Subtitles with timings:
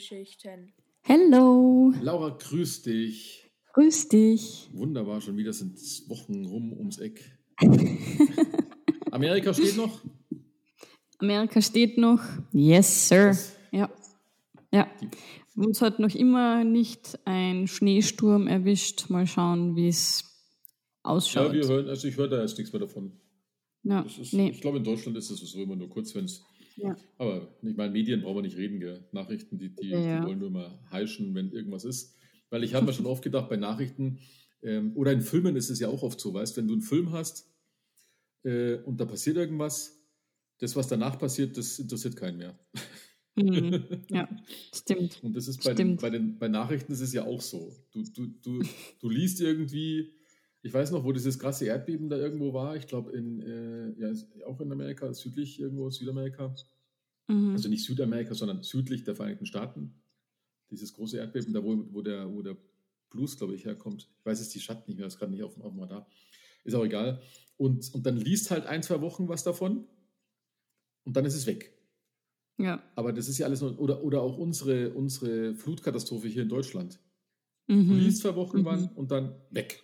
[0.00, 0.72] Filmgeschichten.
[1.02, 1.92] Hello.
[2.00, 3.50] Laura, grüß dich.
[3.74, 4.68] Grüß dich.
[4.72, 7.38] Wunderbar, schon wieder sind Wochen rum ums Eck.
[9.10, 10.02] Amerika steht noch?
[11.18, 12.22] Amerika steht noch.
[12.52, 13.36] Yes, sir.
[13.72, 13.90] Ja.
[14.72, 14.90] Ja.
[15.54, 19.10] Uns hat noch immer nicht ein Schneesturm erwischt.
[19.10, 20.24] Mal schauen, wie es
[21.02, 21.48] ausschaut.
[21.48, 23.12] Ja, wir hören, also ich höre da jetzt nichts mehr davon.
[23.82, 24.50] Ja, Ist, nee.
[24.50, 26.42] Ich glaube, in Deutschland ist es so immer nur kurz, wenn es.
[26.82, 26.96] Ja.
[27.18, 29.04] Aber ich meine, Medien brauchen wir nicht reden, gell?
[29.12, 30.20] Nachrichten, die, die, Ja.
[30.20, 32.16] die wollen nur mal heischen, wenn irgendwas ist.
[32.50, 34.18] Weil ich habe mir schon oft gedacht, bei Nachrichten
[34.62, 37.12] ähm, oder in Filmen ist es ja auch oft so, weißt wenn du einen Film
[37.12, 37.48] hast
[38.44, 40.02] äh, und da passiert irgendwas,
[40.58, 42.58] das, was danach passiert, das interessiert keinen mehr.
[43.36, 43.84] Mhm.
[44.10, 44.28] Ja,
[44.74, 45.22] stimmt.
[45.22, 46.00] Und das ist bei, den, Stimmt.
[46.02, 47.72] bei, den, bei Nachrichten ist es ja auch so.
[47.92, 48.62] Du, du, du,
[48.98, 50.12] du liest irgendwie,
[50.62, 52.76] ich weiß noch, wo dieses krasse Erdbeben da irgendwo war.
[52.76, 54.12] Ich glaube, in, äh, ja,
[54.46, 56.54] auch in Amerika, südlich irgendwo, Südamerika.
[57.28, 57.52] Mhm.
[57.52, 59.94] Also nicht Südamerika, sondern südlich der Vereinigten Staaten.
[60.70, 62.56] Dieses große Erdbeben, da wo, wo, der, wo der
[63.10, 64.08] Blues, glaube ich, herkommt.
[64.18, 66.06] Ich weiß jetzt die Stadt nicht mehr, ist gerade nicht auf, auf dem Radar.
[66.64, 67.20] Ist auch egal.
[67.56, 69.86] Und, und dann liest halt ein, zwei Wochen was davon
[71.04, 71.72] und dann ist es weg.
[72.58, 72.82] Ja.
[72.94, 77.00] Aber das ist ja alles nur, oder, oder auch unsere, unsere Flutkatastrophe hier in Deutschland.
[77.66, 77.98] Du Mhm.
[77.98, 78.64] liest zwei Wochen Mhm.
[78.64, 79.82] wann und dann weg.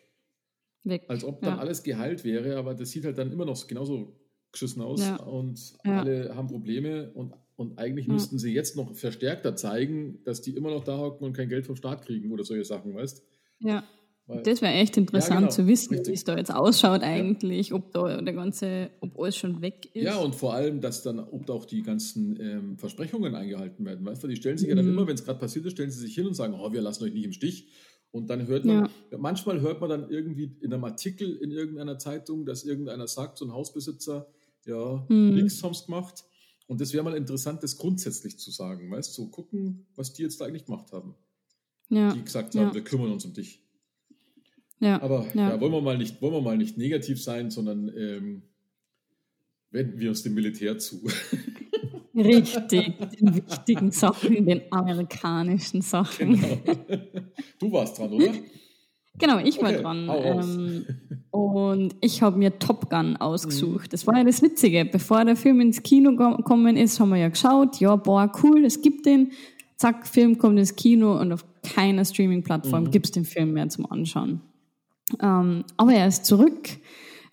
[0.89, 1.05] Weg.
[1.09, 1.59] Als ob dann Ja.
[1.59, 4.17] alles geheilt wäre, aber das sieht halt dann immer noch genauso
[4.53, 5.17] geschissen aus Ja.
[5.17, 6.01] und Ja.
[6.01, 10.71] alle haben Probleme und, und eigentlich müssten sie jetzt noch verstärkter zeigen, dass die immer
[10.71, 13.23] noch da hocken und kein Geld vom Staat kriegen oder solche Sachen, weißt
[13.61, 13.85] Ja.
[14.29, 15.51] Weil- Das wäre echt interessant genau.
[15.53, 19.63] zu wissen, wie es da jetzt ausschaut eigentlich, ob da der ganze, ob alles schon
[19.63, 20.03] weg ist.
[20.03, 24.05] Ja, und vor allem, dass dann, ob da auch die ganzen ähm, Versprechungen eingehalten werden.
[24.05, 24.91] Weißt du, die stellen sich ja dann Mhm.
[24.95, 27.05] immer, wenn es gerade passiert ist, stellen sie sich hin und sagen, oh, wir lassen
[27.05, 27.69] euch nicht im Stich.
[28.13, 32.47] Und dann hört man, manchmal hört man dann irgendwie in einem Artikel in irgendeiner Zeitung,
[32.47, 34.27] dass irgendeiner sagt, so ein Hausbesitzer,
[34.65, 35.35] ja, Mhm.
[35.35, 36.25] nichts haben sie gemacht.
[36.67, 40.23] Und das wäre mal interessant, das grundsätzlich zu sagen, weißt du, so gucken, was die
[40.23, 41.15] jetzt da eigentlich gemacht haben.
[41.89, 42.13] ja.
[42.13, 42.63] Die gesagt Ja.
[42.67, 43.63] haben, wir kümmern uns um dich.
[44.81, 45.01] ja.
[45.03, 45.51] Aber Ja.
[45.51, 45.61] ja.
[45.61, 48.43] wollen, wir mal nicht, wollen wir mal nicht negativ sein, sondern ähm,
[49.71, 51.01] wenden wir uns dem Militär zu.
[52.15, 56.41] Richtig, den wichtigen Sachen, den amerikanischen Sachen.
[56.41, 56.59] Genau.
[57.59, 58.33] Du warst dran, oder?
[59.19, 60.11] Genau, ich war Okay, dran.
[60.13, 60.87] Ähm,
[61.31, 63.93] und ich habe mir Top Gun ausgesucht.
[63.93, 64.85] Das war ja das Witzige.
[64.87, 68.81] Bevor der Film ins Kino gekommen ist, haben wir ja geschaut, ja, boah, cool, es
[68.81, 69.33] gibt den.
[69.77, 72.91] Zack, Film kommt ins Kino und auf keiner Streaming-Plattform Mhm.
[72.91, 74.41] gibt es den Film mehr zum Anschauen.
[75.21, 76.71] Ähm, aber er ist zurück.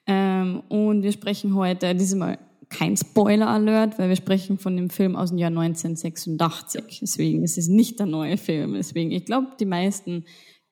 [0.08, 2.38] Ähm, und wir sprechen heute, diesmal
[2.70, 7.00] kein Spoiler-Alert, weil wir sprechen von dem Film aus dem Jahr 1986.
[7.02, 8.74] Deswegen ist es nicht der neue Film.
[8.74, 10.26] Deswegen, ich glaube, die meisten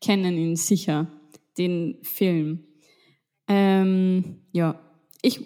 [0.03, 1.07] kennen ihn sicher,
[1.57, 2.63] den Film.
[3.47, 4.79] Ähm, ja,
[5.21, 5.39] ich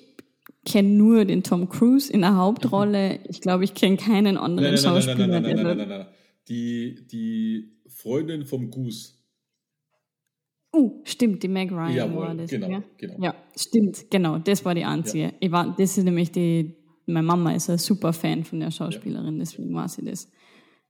[0.66, 3.20] kenne nur den Tom Cruise in der Hauptrolle.
[3.30, 5.28] Ich glaube, ich kenne keinen anderen Nein, nein, nein, nein, Schauspieler.
[5.28, 6.08] nein, nein, der nein, da- nein, nein, nein.
[6.48, 9.15] Die, die Freundin vom Goose.
[10.76, 12.50] Uh, stimmt, die Meg Ryan Jawohl, war das.
[12.50, 12.84] genau, ja?
[12.98, 13.24] genau.
[13.24, 15.34] Ja, stimmt, genau, das war die einzige.
[15.40, 16.74] Ich war, das ist nämlich die,
[17.06, 20.30] meine Mama ist ein super Fan von der Schauspielerin, deswegen war sie das.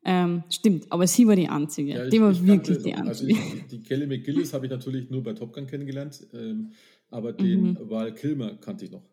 [0.04, 1.92] Ähm, stimmt, aber sie war die einzige.
[1.94, 3.32] Ja, die war wirklich kannte- die Also einzige.
[3.58, 6.72] ich, die Kelly McGillis habe ich natürlich nur bei Top Gun kennengelernt, ähm,
[7.10, 7.78] aber den Mhm.
[7.90, 9.04] Val Kilmer kannte ich noch.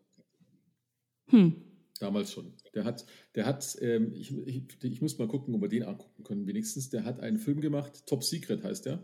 [1.28, 1.54] Hm.
[2.00, 2.52] Damals schon.
[2.74, 6.24] Der hat, der hat, ähm, ich, ich, ich muss mal gucken, ob wir den angucken
[6.24, 6.90] können, wenigstens.
[6.90, 9.02] Der hat einen Film gemacht, Top Secret heißt der.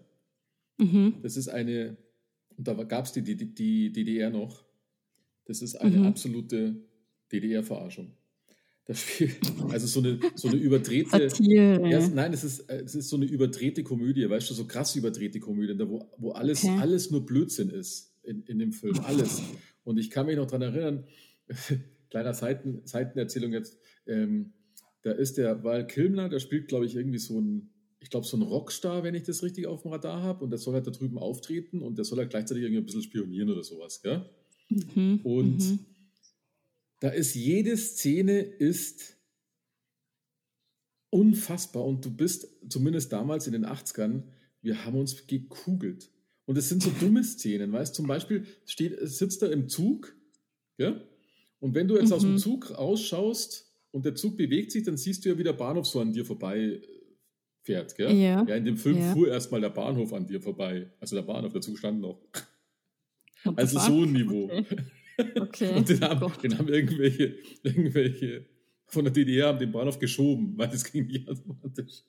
[0.78, 1.14] Mhm.
[1.22, 1.96] Das ist eine,
[2.56, 4.64] und da gab es die, die, die DDR noch.
[5.44, 6.06] Das ist eine Mhm.
[6.06, 6.76] absolute
[7.32, 8.12] DDR-Verarschung.
[8.86, 9.30] Das Spiel,
[9.68, 11.28] also so eine, so eine überdrehte.
[11.28, 11.86] Satire.
[11.90, 15.40] Ja, nein, es ist, es ist so eine überdrehte Komödie, weißt du, so krass überdrehte
[15.40, 16.76] Komödie, wo, wo alles, Okay.
[16.78, 19.42] alles nur Blödsinn ist in, in dem Film, alles.
[19.84, 21.04] Und ich kann mich noch daran erinnern,
[22.10, 24.52] kleiner Seiten, Seitenerzählung jetzt, ähm,
[25.02, 27.68] da ist der Val Kilmer, der spielt, glaube ich, irgendwie so ein,
[28.00, 30.58] ich glaube, so ein Rockstar, wenn ich das richtig auf dem Radar habe, und der
[30.58, 33.64] soll halt da drüben auftreten und der soll halt gleichzeitig irgendwie ein bisschen spionieren oder
[33.64, 34.28] sowas, gell?
[34.68, 35.20] Mhm.
[35.24, 35.78] Und Mhm.
[37.00, 39.16] da ist jede Szene ist
[41.10, 44.24] unfassbar und du bist zumindest damals in den 80ern,
[44.60, 46.10] wir haben uns gekugelt.
[46.44, 50.16] Und es sind so dumme Szenen, weißt zum Beispiel steht, sitzt er im Zug,
[50.76, 51.00] ja?
[51.60, 52.38] Und wenn du jetzt aus dem Mhm.
[52.38, 56.00] Zug rausschaust und der Zug bewegt sich, dann siehst du ja, wie der Bahnhof so
[56.00, 56.80] an dir vorbei äh,
[57.68, 58.12] fährt, gell?
[58.12, 58.44] Ja.
[58.48, 59.12] ja in dem Film Ja.
[59.12, 60.90] fuhr erstmal der Bahnhof an dir vorbei.
[61.00, 62.18] Also der Bahnhof, der Zug stand noch.
[63.56, 64.50] Also so ein Niveau.
[64.50, 64.76] Okay.
[65.40, 65.76] okay.
[65.76, 68.46] Und den haben, den haben irgendwelche, irgendwelche
[68.86, 72.04] von der DDR haben den Bahnhof geschoben, weil das ging nicht automatisch.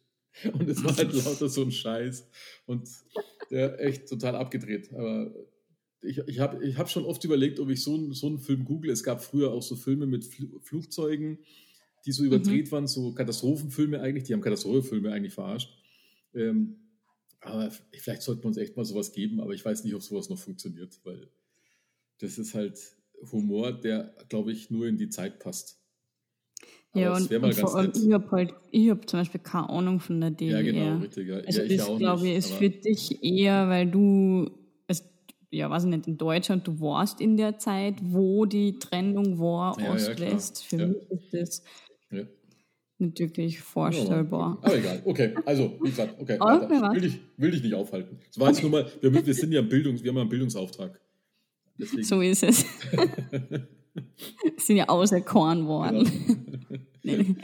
[0.53, 2.27] Und es war halt lauter so ein Scheiß.
[2.65, 2.87] Und
[3.51, 4.93] der echt total abgedreht.
[4.93, 5.33] Aber
[6.01, 8.91] ich, ich habe ich hab schon oft überlegt, ob ich so, so einen Film google.
[8.91, 11.39] Es gab früher auch so Filme mit Fl Flugzeugen,
[12.05, 12.71] die so überdreht mhm.
[12.71, 14.25] waren, so Katastrophenfilme eigentlich.
[14.25, 15.73] Die haben Katastrophenfilme eigentlich verarscht.
[16.33, 16.75] Ähm,
[17.41, 20.29] aber vielleicht sollten wir uns echt mal sowas geben, aber ich weiß nicht, ob sowas
[20.29, 21.29] noch funktioniert, weil
[22.19, 22.77] das ist halt
[23.31, 25.79] Humor, der, glaube ich, nur in die Zeit passt.
[26.91, 29.99] Aber ja, und, und vor allem, ich habe halt, ich habe zum Beispiel keine Ahnung
[29.99, 30.61] von der DDR.
[30.61, 31.27] Ja, genau, richtig.
[31.27, 31.35] Ja.
[31.37, 34.49] Also ja, ich das, glaube ich, ist für dich eher, weil du,
[34.87, 35.03] es,
[35.51, 39.79] ja, weiß ich nicht, in Deutschland, du warst in der Zeit, wo die Trennung war,
[39.79, 40.65] ja, Ost-West.
[40.65, 41.63] für mich ist das
[42.11, 44.57] nicht wirklich vorstellbar.
[44.61, 48.19] Aber egal, okay, also, wie gesagt, okay, okay will, dich, will dich nicht aufhalten.
[48.27, 50.99] Das war jetzt nur mal, wir, wir sind ja Bildungs, wir haben einen Bildungsauftrag.
[51.77, 52.03] Deswegen.
[52.03, 52.65] So ist es.
[54.57, 56.09] sind ja auserkoren worden.
[56.67, 56.79] Genau.
[57.03, 57.35] nee.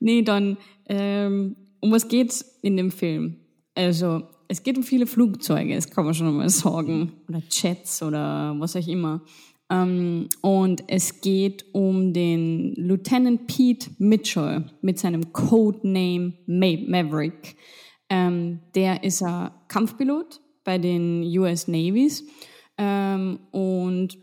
[0.00, 3.36] nee, dann, ähm, um was geht's in dem Film?
[3.74, 7.12] Also, es geht um viele Flugzeuge, das kann man schon mal sagen.
[7.28, 9.22] Oder Jets oder was auch immer.
[9.70, 17.56] Ähm, und es geht um den Lieutenant Pete Mitchell mit seinem Codename Maverick.
[18.08, 22.24] Ähm, der ist ein Kampfpilot bei den US Navies
[22.78, 24.16] ähm, und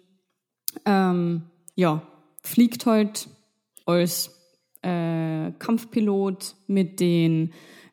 [0.85, 1.43] ähm,
[1.75, 2.01] ja,
[2.43, 3.27] fliegt halt
[3.85, 4.31] als
[4.81, 7.51] äh, Kampfpilot mit den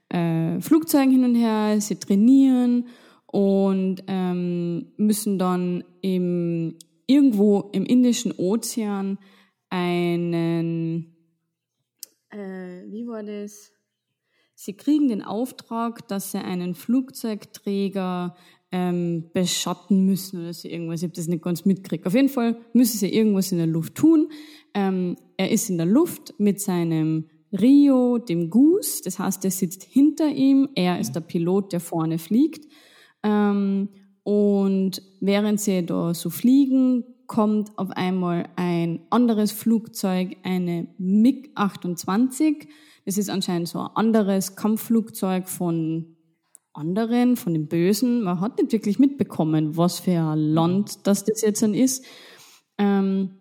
[0.08, 2.88] äh, Flugzeugen hin und her, sie trainieren
[3.26, 6.76] und ähm, müssen dann im,
[7.12, 9.18] irgendwo im Indischen Ozean
[9.68, 11.14] einen,
[12.30, 13.72] äh, wie war das?
[14.54, 18.36] Sie kriegen den Auftrag, dass sie einen Flugzeugträger
[18.70, 21.00] ähm, beschatten müssen oder so irgendwas.
[21.00, 22.06] Ich habe das nicht ganz mitgekriegt.
[22.06, 24.30] Auf jeden Fall müssen sie irgendwas in der Luft tun.
[24.72, 29.02] Ähm, er ist in der Luft mit seinem Rio, dem Goose.
[29.04, 30.68] Das heißt, er sitzt hinter ihm.
[30.74, 32.66] Er ist der Pilot, der vorne fliegt.
[33.22, 33.88] Ähm,
[34.24, 42.68] und während sie da so fliegen, kommt auf einmal ein anderes Flugzeug, eine MiG-28.
[43.04, 46.16] Das ist anscheinend so ein anderes Kampfflugzeug von
[46.72, 48.22] anderen, von den Bösen.
[48.22, 52.04] Man hat nicht wirklich mitbekommen, was für ein Land das jetzt dann ist.
[52.78, 53.38] Ähm,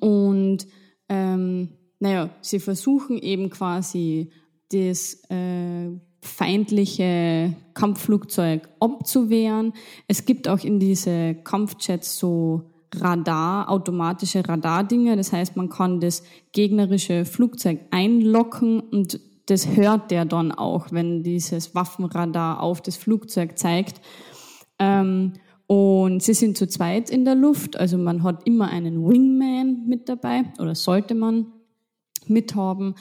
[0.00, 0.66] und
[1.08, 4.30] ähm, naja, sie versuchen eben quasi
[4.70, 9.72] das äh, feindliche Kampfflugzeug abzuwehren.
[10.08, 15.16] Es gibt auch in diese Kampfjets so Radar, automatische Radardinger.
[15.16, 16.22] Das heißt, man kann das
[16.52, 23.58] gegnerische Flugzeug einlocken und das hört der dann auch, wenn dieses Waffenradar auf das Flugzeug
[23.58, 24.00] zeigt.
[24.78, 25.34] Ähm,
[25.66, 30.08] und sie sind zu zweit in der Luft, also man hat immer einen Wingman mit
[30.08, 31.46] dabei oder sollte man
[32.26, 32.94] mithaben.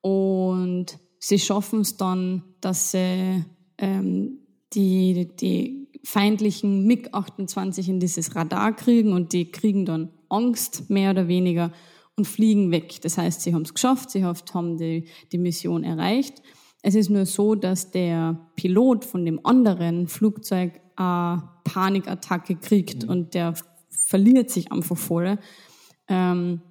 [0.00, 3.44] Und sie schaffen es dann, dass sie
[3.78, 4.40] ähm,
[4.72, 11.28] die, die feindlichen MiG-28 in dieses Radar kriegen und die kriegen dann Angst, mehr oder
[11.28, 11.70] weniger,
[12.16, 13.00] und fliegen weg.
[13.02, 16.42] Das heißt, sie haben es geschafft, sie haben die, die Mission erreicht.
[16.82, 23.10] Es ist nur so, dass der Pilot von dem anderen Flugzeug eine Panikattacke kriegt mhm.
[23.10, 23.54] und der
[23.90, 25.38] verliert sich einfach voll.
[26.08, 26.62] Ähm,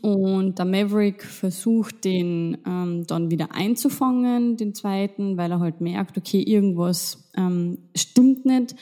[0.00, 6.16] und der Maverick versucht, den ähm, dann wieder einzufangen, den zweiten, weil er halt merkt,
[6.16, 8.76] okay, irgendwas ähm, stimmt nicht.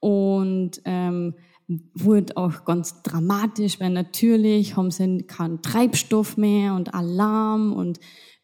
[0.00, 1.34] Und ähm,
[1.94, 7.98] wurde auch ganz dramatisch, weil natürlich haben sie keinen Treibstoff mehr und Alarm und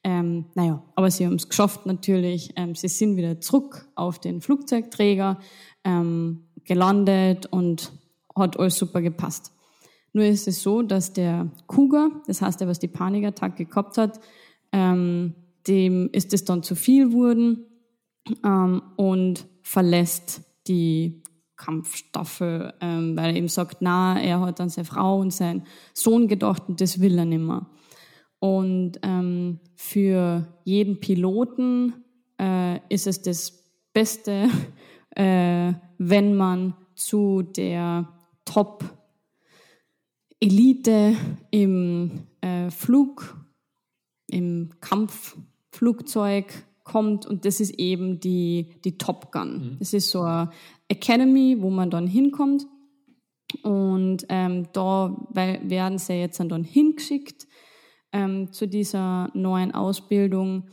[0.05, 2.53] ähm, naja, aber sie haben es geschafft natürlich.
[2.57, 5.39] Ähm, sie sind wieder zurück auf den Flugzeugträger
[5.85, 7.93] ähm, gelandet und
[8.35, 9.52] hat alles super gepasst.
[10.13, 14.21] Nur ist es so, dass der Cougar, das heißt, der was die Panikattacke gehabt hat,
[14.73, 15.35] ähm,
[15.67, 17.67] dem ist es dann zu viel wurden
[18.45, 21.23] ähm, und verlässt die
[21.57, 25.65] Kampfstaffel, ähm, weil er eben sagt, na, er hat an seine Frau und seinen
[25.95, 27.67] Sohn gedacht und das will er nicht mehr.
[28.41, 31.95] Und ähm, für jeden Piloten
[32.41, 34.49] äh, ist es das Beste,
[35.11, 38.09] äh, wenn man zu der
[40.43, 41.17] Top-Elite
[41.53, 43.37] im äh, Flug,
[44.29, 49.53] im Kampfflugzeug kommt und das ist eben die, die Top Gun.
[49.53, 49.77] Mhm.
[49.79, 50.51] Das ist so eine
[50.89, 52.67] Academy, wo man dann hinkommt
[53.63, 57.47] und ähm, da werden sie jetzt dann hingeschickt
[58.13, 60.71] ähm, zu dieser neuen Ausbildung.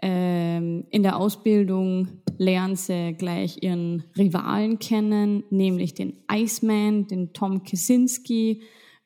[0.00, 7.64] Ähm, in der Ausbildung lernen sie gleich ihren Rivalen kennen, nämlich den Iceman, den Tom
[7.64, 8.62] Kaczynski.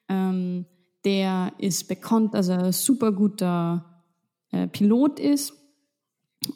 [0.09, 0.67] Ähm,
[1.05, 3.85] der ist bekannt als ein super guter
[4.51, 5.55] äh, Pilot ist.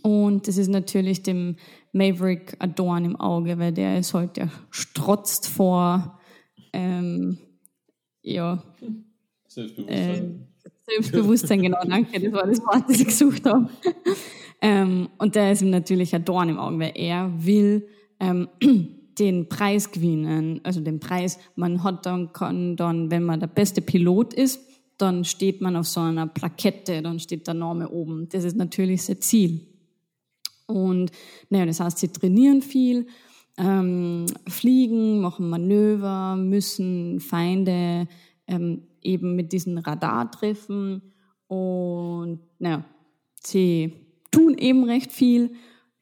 [0.03, 1.57] Und das ist natürlich dem
[1.93, 6.21] Maverick ein Dorn im Auge, weil der ist halt, der strotzt vor,
[6.73, 7.39] ähm,
[8.23, 8.63] ja.
[9.47, 10.47] Selbstbewusstsein.
[10.63, 13.69] Äh, Selbstbewusstsein, genau, danke, das war das Wort, das ich gesucht habe.
[14.61, 17.89] ähm, und der ist ihm natürlich ein Dorn im Auge, weil er will
[18.21, 18.49] ähm,
[19.19, 23.81] den Preis gewinnen, also den Preis, man hat dann, kann dann, wenn man der beste
[23.81, 24.61] Pilot ist,
[24.99, 28.29] dann steht man auf so einer Plakette, dann steht der Name oben.
[28.29, 29.67] Das ist natürlich sein Ziel.
[30.67, 31.11] Und
[31.49, 33.07] naja, das heißt, sie trainieren viel,
[33.57, 38.07] ähm, fliegen, machen Manöver, müssen Feinde
[38.47, 41.03] ähm, eben mit diesem Radar treffen
[41.47, 42.85] und naja,
[43.43, 43.93] sie
[44.31, 45.55] tun eben recht viel.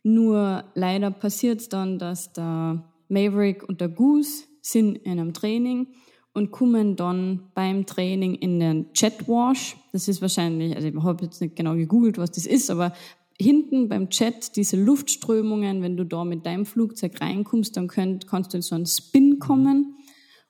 [0.03, 5.89] Nur leider passiert es dann, dass der Maverick und der Goose sind in einem Training
[6.35, 9.77] und kommen dann beim Training in den Jetwash.
[9.93, 12.93] Das ist wahrscheinlich, also ich habe jetzt nicht genau gegoogelt, was das ist, aber
[13.41, 18.53] hinten beim Jet diese Luftströmungen, wenn du da mit deinem Flugzeug reinkommst, dann könnt, kannst
[18.53, 19.97] du in so einen Spin kommen.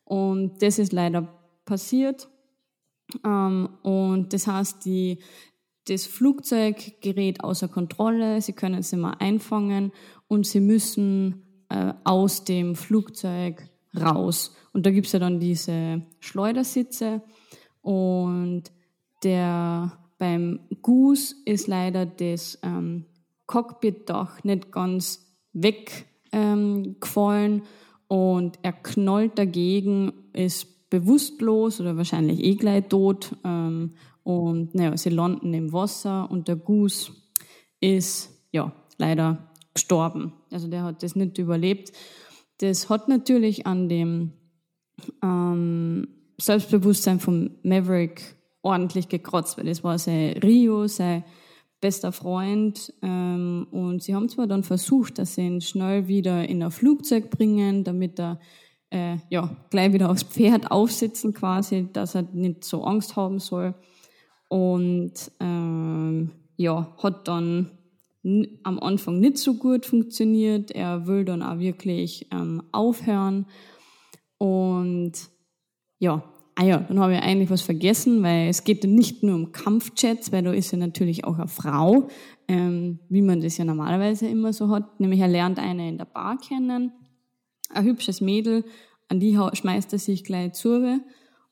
[0.04, 1.28] Und das ist leider
[1.64, 2.28] passiert.
[3.24, 5.18] Ähm, und das heißt, die,
[5.86, 9.92] das Flugzeug gerät außer Kontrolle, sie können es immer einfangen
[10.26, 14.54] und sie müssen äh, aus dem Flugzeug raus.
[14.72, 17.22] Und da gibt's ja dann diese Schleudersitze
[17.82, 18.64] und
[19.24, 23.06] der beim Goose ist leider das ähm,
[23.46, 27.62] Cockpitdach nicht ganz weggefallen ähm,
[28.08, 33.36] und er knallt dagegen, ist bewusstlos oder wahrscheinlich eh gleich tot.
[33.44, 37.12] Ähm, und naja, sie landen im Wasser und der Goose
[37.80, 40.32] ist ja leider gestorben.
[40.50, 41.92] Also der hat das nicht überlebt.
[42.58, 44.32] Das hat natürlich an dem
[45.22, 46.08] ähm,
[46.40, 51.24] Selbstbewusstsein von Maverick ordentlich gekratzt, weil das war sein Rio, sein
[51.80, 52.92] bester Freund.
[53.02, 57.30] Ähm, und sie haben zwar dann versucht, dass sie ihn schnell wieder in ein Flugzeug
[57.30, 58.40] bringen, damit er
[58.90, 63.74] äh, ja, gleich wieder aufs Pferd aufsitzen quasi, dass er nicht so Angst haben soll.
[64.48, 67.77] Und ähm, ja, hat dann
[68.62, 70.70] am Anfang nicht so gut funktioniert.
[70.70, 73.46] Er will dann auch wirklich ähm, aufhören.
[74.38, 75.12] Und
[75.98, 76.22] ja,
[76.60, 80.32] Ah ja, dann habe ich eigentlich was vergessen, weil es geht nicht nur um Kampfjets,
[80.32, 82.08] weil da ist ja natürlich auch eine Frau,
[82.48, 84.98] ähm, wie man das ja normalerweise immer so hat.
[84.98, 86.90] Nämlich er lernt eine in der Bar kennen,
[87.72, 88.64] ein hübsches Mädel,
[89.06, 91.00] an die schmeißt er sich gleich zu.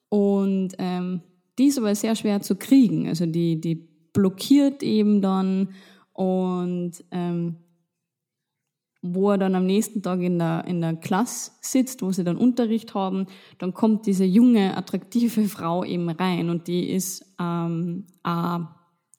[0.08, 1.20] Und ähm,
[1.56, 3.06] die ist aber sehr schwer zu kriegen.
[3.06, 3.76] Also die, die
[4.12, 5.68] blockiert eben dann
[6.16, 7.56] und ähm,
[9.02, 12.36] wo er dann am nächsten Tag in der, in der Klasse sitzt, wo sie dann
[12.36, 13.26] Unterricht haben,
[13.58, 18.58] dann kommt diese junge, attraktive Frau eben rein und die ist ähm, äh,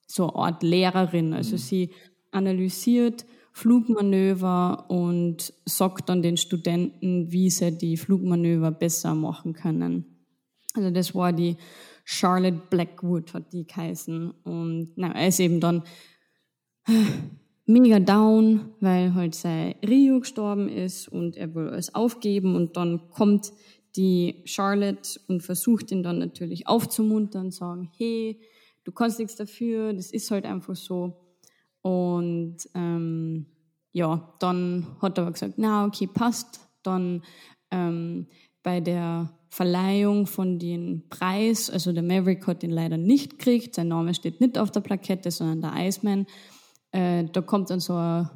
[0.08, 1.34] so eine Art Lehrerin.
[1.34, 1.60] Also mhm.
[1.60, 1.89] sie
[2.32, 10.06] analysiert Flugmanöver und sagt dann den Studenten, wie sie die Flugmanöver besser machen können.
[10.75, 11.58] Also das war die
[12.06, 14.32] Charlotte Blackwood, hat die geheißen.
[14.44, 15.84] Und na, er ist eben dann
[17.65, 23.10] mega down, weil halt sein Rio gestorben ist und er will es aufgeben und dann
[23.10, 23.51] kommt
[23.96, 28.39] die Charlotte und versucht ihn dann natürlich aufzumuntern, sagen, hey,
[28.84, 31.13] du kannst nichts dafür, das ist halt einfach so.
[31.82, 33.48] Und ähm,
[33.91, 36.62] ja, dann hat er aber gesagt, na okay, passt.
[36.84, 37.24] Dann
[37.72, 38.27] ähm,
[38.63, 43.88] bei der Verleihung von den Preis, also der Maverick hat ihn leider nicht gekriegt, sein
[43.88, 46.27] Name steht nicht auf der Plakette, sondern der Iceman
[46.91, 48.29] äh, da kommt dann so ein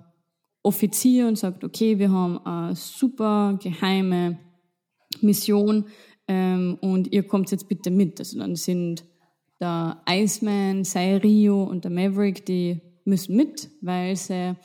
[0.63, 4.39] Offizier und sagt, okay, wir haben eine super geheime
[5.21, 5.85] Mission
[6.27, 8.19] ähm, und ihr kommt jetzt bitte mit.
[8.19, 9.05] Also dann sind
[9.59, 10.83] der Iceman,
[11.23, 14.55] Rio und der Maverick, die müssen mit, weil sie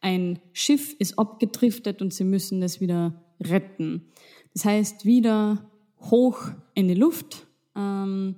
[0.00, 4.12] ein Schiff ist abgedriftet und sie müssen das wieder retten.
[4.54, 8.36] Das heißt, wieder hoch in die Luft ähm,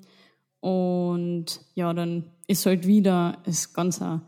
[0.61, 4.23] und ja, dann ist halt wieder das ganze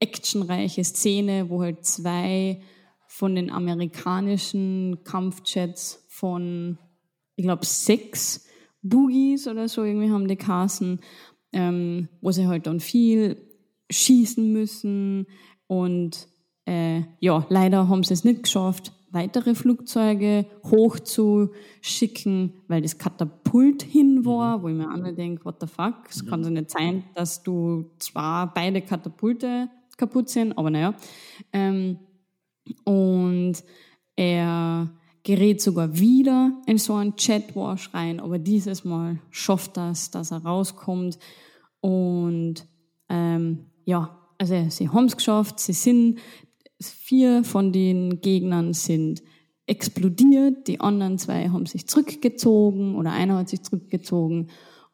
[0.00, 2.60] actionreiche Szene, wo halt zwei
[3.06, 6.78] von den amerikanischen Kampfjets von,
[7.36, 8.46] ich glaube, sechs
[8.82, 11.00] Boogies oder so irgendwie haben die Kassen,
[11.52, 13.36] ähm, wo sie halt dann viel
[13.90, 15.26] schießen müssen
[15.66, 16.28] und
[16.66, 24.24] äh, ja, leider haben sie es nicht geschafft, weitere Flugzeuge hochzuschicken, weil das Katapult hin
[24.24, 27.42] war, wo ich mir auch denke, what the fuck, es kann doch nicht sein, dass
[27.42, 30.94] du zwar beide Katapulte kaputt sind, aber naja.
[31.52, 31.98] Ähm,
[32.84, 33.62] und
[34.16, 34.90] er
[35.22, 40.44] gerät sogar wieder in so einen Chatwash rein, aber dieses Mal schafft das, dass er
[40.44, 41.18] rauskommt.
[41.80, 42.66] Und
[43.08, 46.20] ähm, ja, also sie haben es geschafft, sie sind,
[46.80, 49.22] vier von den Gegnern sind
[49.66, 54.48] explodiert, die anderen zwei haben sich zurückgezogen oder einer hat sich zurückgezogen.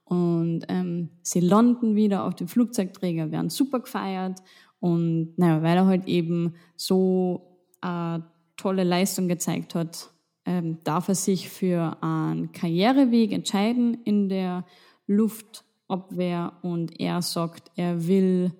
[0.05, 4.43] Und ähm, sie landen wieder auf dem Flugzeugträger, werden super gefeiert
[4.83, 8.25] und naja, weil er halt eben so eine
[8.57, 10.11] tolle Leistung gezeigt hat,
[10.45, 14.65] ähm, darf er sich für einen Karriereweg entscheiden in der
[15.07, 18.51] Luftabwehr und er sagt, er will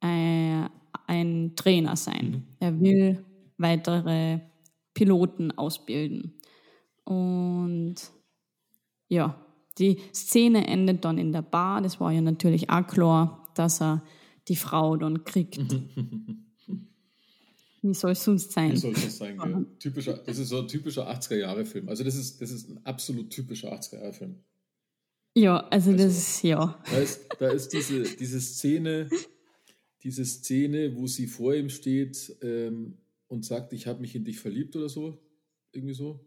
[0.00, 0.62] äh,
[1.06, 2.30] ein Trainer sein.
[2.30, 2.44] Mhm.
[2.58, 3.24] Er will
[3.58, 4.40] weitere
[4.94, 6.40] Piloten ausbilden.
[7.04, 7.96] Und
[9.08, 9.38] ja,
[9.76, 11.82] die Szene endet dann in der Bar.
[11.82, 14.02] Das war ja natürlich auch klar, dass er
[14.48, 15.58] die Frau dann kriegt.
[17.82, 18.72] Wie soll es sonst sein?
[18.72, 19.36] Wie soll es sein?
[19.36, 19.64] Ja.
[19.78, 21.88] Typischer, das ist so ein typischer 80er-Jahre-Film.
[21.88, 24.36] Also das ist, das ist ein absolut typischer 80er-Jahre-Film.
[25.34, 26.82] Ja, also, also, das ist, ja.
[26.90, 29.08] Da ist, da ist diese, diese Szene,
[30.02, 32.96] diese Szene, wo sie vor ihm steht ähm,
[33.28, 35.20] und sagt, ich habe mich in dich verliebt oder so.
[35.72, 36.24] Irgendwie so.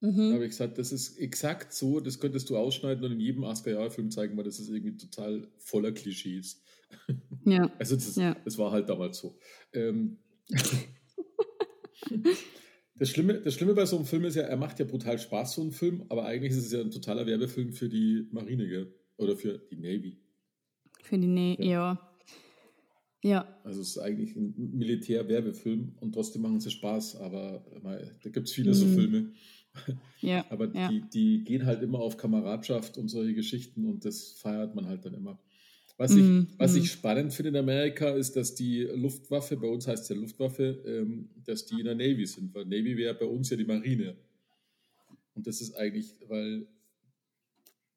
[0.00, 0.28] Mhm.
[0.28, 3.44] Da habe ich gesagt, das ist exakt so, das könntest du ausschneiden und in jedem
[3.44, 6.62] 80er-Jahre-Film zeigen, weil das ist irgendwie total voller Klischees.
[7.44, 7.70] Ja.
[7.78, 8.36] Also das, ja.
[8.44, 9.36] das war halt damals so.
[9.72, 10.18] Ähm,
[12.94, 15.54] das, Schlimme, das Schlimme bei so einem Film ist ja, er macht ja brutal Spaß,
[15.54, 18.94] so ein Film, aber eigentlich ist es ja ein totaler Werbefilm für die Marine, gell?
[19.16, 20.20] Oder für die Navy.
[21.02, 21.94] Für die Navy, ja.
[21.94, 22.12] ja.
[23.24, 23.56] Ja.
[23.62, 27.64] Also es ist eigentlich ein Militär-Werbefilm und trotzdem machen sie Spaß, aber
[28.22, 28.74] da gibt es viele mhm.
[28.74, 29.32] so Filme.
[30.20, 30.88] Ja, aber ja.
[30.88, 35.06] Die, die gehen halt immer auf Kameradschaft und solche Geschichten und das feiert man halt
[35.06, 35.40] dann immer.
[35.98, 39.86] Was ich, mm, was ich spannend finde in Amerika ist, dass die Luftwaffe, bei uns
[39.86, 43.26] heißt es ja Luftwaffe, ähm, dass die in der Navy sind, weil Navy wäre bei
[43.26, 44.16] uns ja die Marine.
[45.34, 46.66] Und das ist eigentlich, weil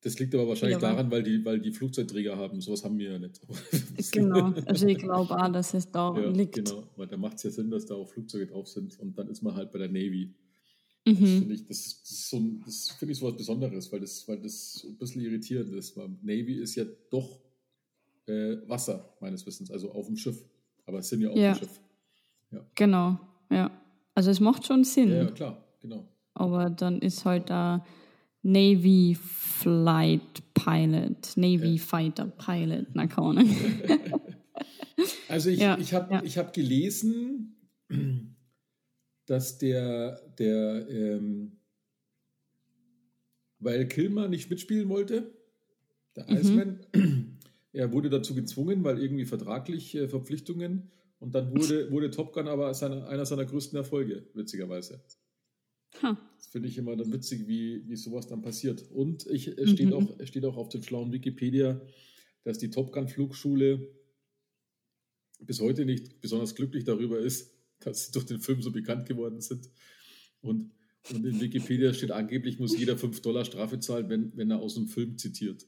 [0.05, 2.61] das liegt aber wahrscheinlich ja, daran, weil die, weil die Flugzeugträger haben.
[2.61, 3.41] Sowas haben wir ja nicht.
[4.11, 6.53] genau, also ich glaube auch, dass es da ja, liegt.
[6.53, 9.29] Genau, weil da macht es ja Sinn, dass da auch Flugzeuge drauf sind und dann
[9.29, 10.31] ist man halt bei der Navy.
[11.07, 11.11] Mhm.
[11.13, 14.85] Das finde ich, das ist, so, das ich so was Besonderes, weil das, weil das
[14.87, 15.97] ein bisschen irritierend ist.
[15.97, 17.41] Weil Navy ist ja doch
[18.27, 20.37] äh, Wasser, meines Wissens, also auf dem Schiff.
[20.85, 21.53] Aber es sind ja auf ja.
[21.53, 21.79] dem Schiff.
[22.51, 22.65] Ja.
[22.75, 23.71] Genau, ja.
[24.13, 25.11] Also es macht schon Sinn.
[25.11, 26.07] Ja, klar, genau.
[26.33, 27.85] Aber dann ist halt da
[28.41, 31.81] Navy Flight Pilot, Navy ja.
[31.81, 33.45] Fighter Pilot, na keine
[35.27, 36.21] Also ich, ja, ich habe ja.
[36.21, 37.57] hab gelesen,
[39.25, 41.57] dass der, der ähm,
[43.59, 45.33] weil Kilmer nicht mitspielen wollte,
[46.15, 47.34] der mhm.
[47.75, 52.47] Er wurde dazu gezwungen, weil irgendwie vertraglich äh, Verpflichtungen und dann wurde, wurde Top Gun
[52.47, 55.03] aber seine, einer seiner größten Erfolge, witzigerweise.
[56.01, 56.15] Huh.
[56.37, 58.89] Das finde ich immer dann witzig, wie, wie sowas dann passiert.
[58.91, 59.93] Und ich, es, steht mhm.
[59.93, 61.81] auch, es steht auch auf dem schlauen Wikipedia,
[62.43, 63.89] dass die Top Gun Flugschule
[65.41, 69.41] bis heute nicht besonders glücklich darüber ist, dass sie durch den Film so bekannt geworden
[69.41, 69.69] sind.
[70.39, 70.71] Und,
[71.11, 74.75] und in Wikipedia steht angeblich, muss jeder 5 Dollar Strafe zahlen, wenn, wenn er aus
[74.75, 75.65] dem Film zitiert.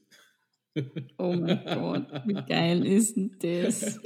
[1.18, 4.00] Oh mein Gott, wie geil ist denn das?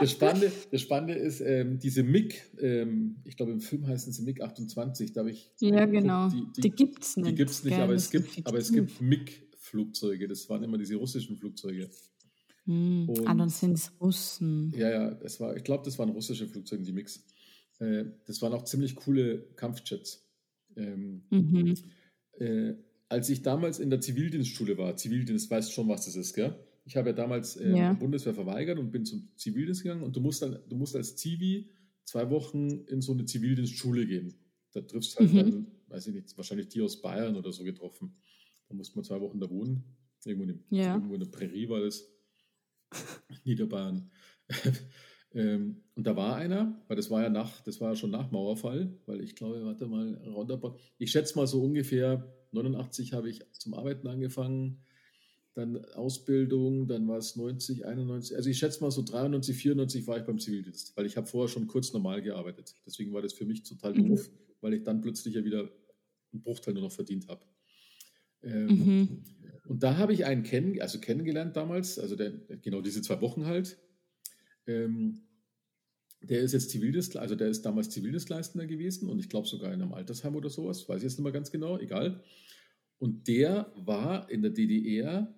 [0.00, 4.22] Das Spannende, das Spannende ist, ähm, diese MiG, ähm, ich glaube im Film heißen sie
[4.22, 5.50] MiG 28, da habe ich.
[5.58, 6.28] Ja, genau.
[6.28, 7.30] Die, die, die gibt es nicht.
[7.30, 10.28] Die gibt es nicht, aber es, gibt, aber es gibt MiG-Flugzeuge.
[10.28, 11.90] Das waren immer diese russischen Flugzeuge.
[12.66, 13.08] Hm.
[13.24, 14.72] ah, dann sind es Russen.
[14.76, 17.24] Ja, ja, das war, ich glaube, das waren russische Flugzeuge, die MiGs.
[17.80, 20.28] Äh, das waren auch ziemlich coole Kampfjets.
[20.76, 21.74] Ähm, mhm.
[22.38, 22.74] äh,
[23.08, 26.58] als ich damals in der Zivildienstschule war, Zivildienst, weißt schon, was das ist, gell?
[26.84, 27.92] Ich habe ja damals äh, ja.
[27.92, 31.70] Bundeswehr verweigert und bin zum Zivildienst gegangen und du musst dann, du musst als Zivi
[32.04, 34.34] zwei Wochen in so eine Zivildienstschule gehen.
[34.72, 35.36] Da triffst du halt mhm.
[35.36, 38.16] dann, weiß ich nicht, wahrscheinlich die aus Bayern oder so getroffen.
[38.68, 39.84] Da musste man zwei Wochen da wohnen.
[40.24, 40.94] Irgendwo in, ja.
[40.94, 42.10] irgendwo in der Prärie war das.
[43.44, 44.10] Niederbayern.
[45.32, 48.30] ähm, und da war einer, weil das war ja nach, das war ja schon nach
[48.30, 53.42] Mauerfall, weil ich glaube, warte mal, roundabout, ich schätze mal so ungefähr 89 habe ich
[53.52, 54.82] zum Arbeiten angefangen,
[55.54, 60.18] dann Ausbildung, dann war es 90, 91, also ich schätze mal so 93, 94 war
[60.18, 62.74] ich beim Zivildienst, weil ich habe vorher schon kurz normal gearbeitet.
[62.86, 64.10] Deswegen war das für mich total mhm.
[64.10, 64.30] doof,
[64.60, 65.70] weil ich dann plötzlich ja wieder
[66.32, 67.44] einen Bruchteil nur noch verdient habe.
[68.42, 69.24] Ähm, mhm.
[69.66, 72.30] Und da habe ich einen kennen, also kennengelernt damals, also der,
[72.62, 73.78] genau diese zwei Wochen halt.
[74.66, 75.27] Ähm,
[76.20, 79.82] der ist jetzt Zivildienstleister, also der ist damals Zivildienstleistender gewesen und ich glaube sogar in
[79.82, 82.22] einem Altersheim oder sowas, weiß ich jetzt nicht mehr ganz genau, egal.
[82.98, 85.32] Und der war in der DDR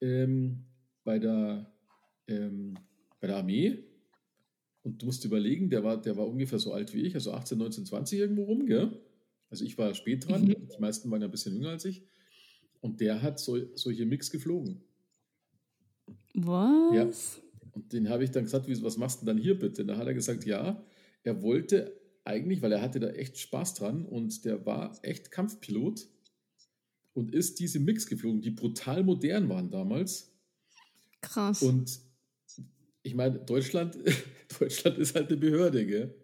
[0.00, 0.66] ähm,
[1.02, 1.72] bei, der,
[2.28, 2.74] ähm,
[3.20, 3.84] bei der Armee
[4.82, 7.56] und du musst überlegen, der war, der war ungefähr so alt wie ich, also 18,
[7.56, 9.00] 19, 20 irgendwo rum, gell?
[9.48, 10.68] Also ich war spät dran, mhm.
[10.68, 12.02] die meisten waren ja ein bisschen jünger als ich.
[12.80, 14.82] Und der hat so, solche Mix geflogen.
[16.34, 17.40] Was?
[17.74, 19.82] Und den habe ich dann gesagt, was machst du denn dann hier bitte?
[19.82, 20.82] Und da hat er gesagt, ja,
[21.22, 26.06] er wollte eigentlich, weil er hatte da echt Spaß dran und der war echt Kampfpilot
[27.12, 30.32] und ist diese Mix geflogen, die brutal modern waren damals.
[31.20, 31.62] Krass.
[31.62, 32.00] Und
[33.02, 33.98] ich meine, Deutschland,
[34.58, 36.14] Deutschland ist halt eine Behörde, gell?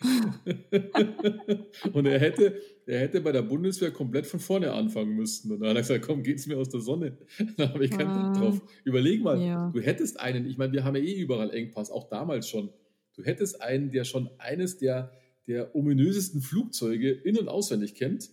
[1.92, 5.52] und er hätte, er hätte bei der Bundeswehr komplett von vorne anfangen müssen.
[5.52, 7.18] Und dann hat er gesagt, komm, geht's mir aus der Sonne.
[7.56, 8.60] Da habe ich keinen Bock drauf.
[8.84, 9.70] Überleg mal, Ja.
[9.72, 12.70] du hättest einen, ich meine, wir haben ja eh überall Engpass, auch damals schon.
[13.14, 15.12] Du hättest einen, der schon eines der,
[15.46, 18.30] der ominösesten Flugzeuge in- und auswendig kennt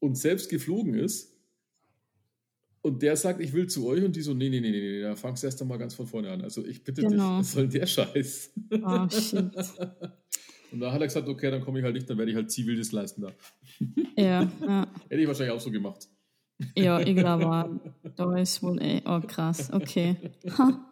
[0.00, 1.32] und selbst geflogen ist.
[2.82, 5.00] Und der sagt, ich will zu euch und die so, nee, nee, nee, nee, nee,
[5.00, 6.42] da fangst du erst einmal ganz von vorne an.
[6.42, 7.38] Also ich bitte Genau.
[7.38, 8.52] dich, was soll denn der Scheiß?
[8.82, 9.50] Ah, shit.
[10.74, 12.50] Und da hat er gesagt, okay, dann komme ich halt nicht, dann werde ich halt
[12.50, 13.32] Zivildienst leisten da.
[14.16, 14.92] Ja, ja.
[15.08, 16.08] Hätte ich wahrscheinlich auch so gemacht.
[16.76, 17.80] Ja, ich glaube,
[18.16, 19.00] da ist wohl eh.
[19.06, 20.16] Oh, krass, okay.
[20.58, 20.84] Ha.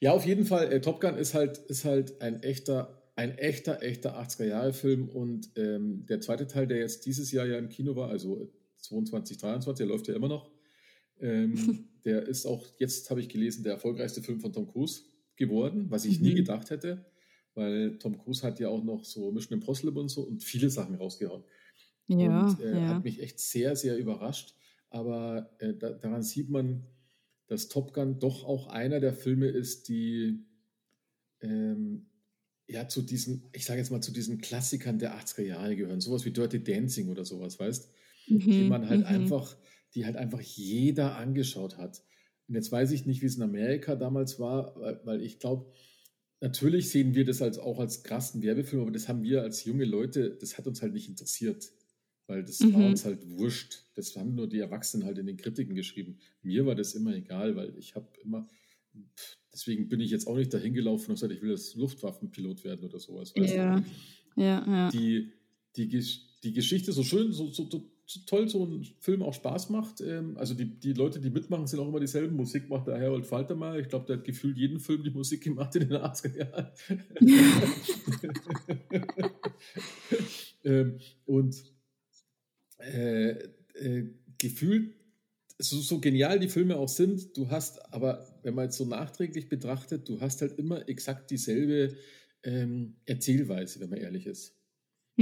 [0.00, 3.82] Ja, auf jeden Fall, äh, Top Gun ist halt, ist halt ein echter, ein echter,
[3.84, 8.08] echter 80er-Jahre-Film und ähm, der zweite Teil, der jetzt dieses Jahr ja im Kino war,
[8.08, 10.50] also 22, 23, der läuft ja immer noch,
[11.20, 11.54] ähm,
[12.04, 15.02] der ist auch, jetzt habe ich gelesen, der erfolgreichste Film von Tom Cruise
[15.36, 16.36] geworden, was ich nie Mhm.
[16.36, 17.04] gedacht hätte,
[17.54, 20.94] weil Tom Cruise hat ja auch noch so Mission Impossible und so und viele Sachen
[20.94, 21.44] rausgehauen.
[22.08, 22.88] Ja, und äh, ja.
[22.88, 24.54] hat mich echt sehr, sehr überrascht.
[24.90, 26.86] Aber äh, da, daran sieht man,
[27.46, 30.44] dass Top Gun doch auch einer der Filme ist, die
[31.40, 32.06] ähm,
[32.66, 36.00] ja zu diesen, ich sage jetzt mal, zu diesen Klassikern der 80er Jahre gehören.
[36.00, 37.90] Sowas wie Dirty Dancing oder sowas, weißt
[38.28, 39.06] Die Mhm, man halt mhm.
[39.06, 39.56] einfach,
[39.94, 42.02] die halt einfach jeder angeschaut hat.
[42.48, 45.72] Und jetzt weiß ich nicht, wie es in Amerika damals war, weil, weil ich glaube,
[46.42, 49.86] natürlich sehen wir das als, auch als krassen Werbefilm, aber das haben wir als junge
[49.86, 51.70] Leute, das hat uns halt nicht interessiert.
[52.28, 52.86] Weil das war Mhm.
[52.86, 53.82] uns halt wurscht.
[53.94, 56.18] Das haben nur die Erwachsenen halt in den Kritiken geschrieben.
[56.42, 58.46] Mir war das immer egal, weil ich habe immer,
[59.16, 62.62] pff, deswegen bin ich jetzt auch nicht dahin gelaufen und gesagt, ich will jetzt Luftwaffenpilot
[62.64, 63.32] werden oder sowas.
[63.36, 63.82] Ja,
[64.36, 64.90] ja, ja.
[64.90, 65.32] die,
[65.76, 65.88] die,
[66.44, 70.00] die Geschichte so schön, so, so, so, so toll so ein Film auch Spaß macht.
[70.00, 72.36] Ähm, also die, die Leute, die mitmachen, sind auch immer dieselben.
[72.36, 73.78] Musik macht der Harold Faltermeier.
[73.78, 76.70] Ich glaube, der hat gefühlt jeden Film die Musik gemacht in den 80er Jahren.
[80.64, 81.56] ähm, und
[82.78, 83.30] äh,
[83.74, 84.94] äh, gefühlt,
[85.58, 89.48] so, so genial die Filme auch sind, du hast aber, wenn man jetzt so nachträglich
[89.48, 91.96] betrachtet, du hast halt immer exakt dieselbe
[92.42, 94.56] ähm, Erzählweise, wenn man ehrlich ist.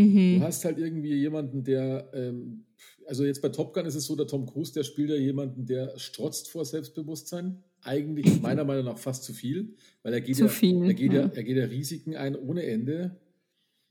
[0.00, 0.42] Du Mhm.
[0.42, 2.64] hast halt irgendwie jemanden, der, ähm,
[3.06, 5.66] also jetzt bei Top Gun ist es so, der Tom Cruise, der spielt ja jemanden,
[5.66, 7.62] der strotzt vor Selbstbewusstsein.
[7.82, 11.12] Eigentlich meiner Meinung nach fast zu viel, weil er geht, Zu ja, viel, er geht
[11.12, 11.22] ja.
[11.22, 11.30] ja.
[11.34, 13.16] er geht ja Risiken ein ohne Ende,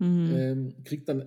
[0.02, 0.32] Mhm.
[0.32, 1.26] ähm, kriegt dann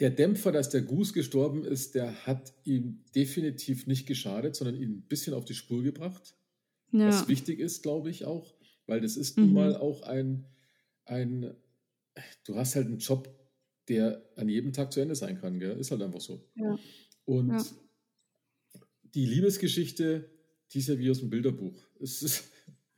[0.00, 4.90] der Dämpfer, dass der Goose gestorben ist, der hat ihm definitiv nicht geschadet, sondern ihn
[4.90, 6.34] ein bisschen auf die Spur gebracht
[6.90, 7.06] Ja.
[7.06, 8.54] was wichtig ist, glaube ich auch,
[8.86, 9.54] weil das ist nun Mhm.
[9.54, 10.44] mal auch ein,
[11.04, 11.54] ein,
[12.46, 13.28] du hast halt einen Job,
[13.88, 15.78] der an jedem Tag zu Ende sein kann, gell?
[15.78, 16.44] ist halt einfach so.
[16.54, 16.78] Ja.
[17.24, 17.64] Und Ja.
[19.14, 20.30] die Liebesgeschichte,
[20.72, 21.74] die ist ja wie aus dem Bilderbuch.
[22.00, 22.44] Es ist,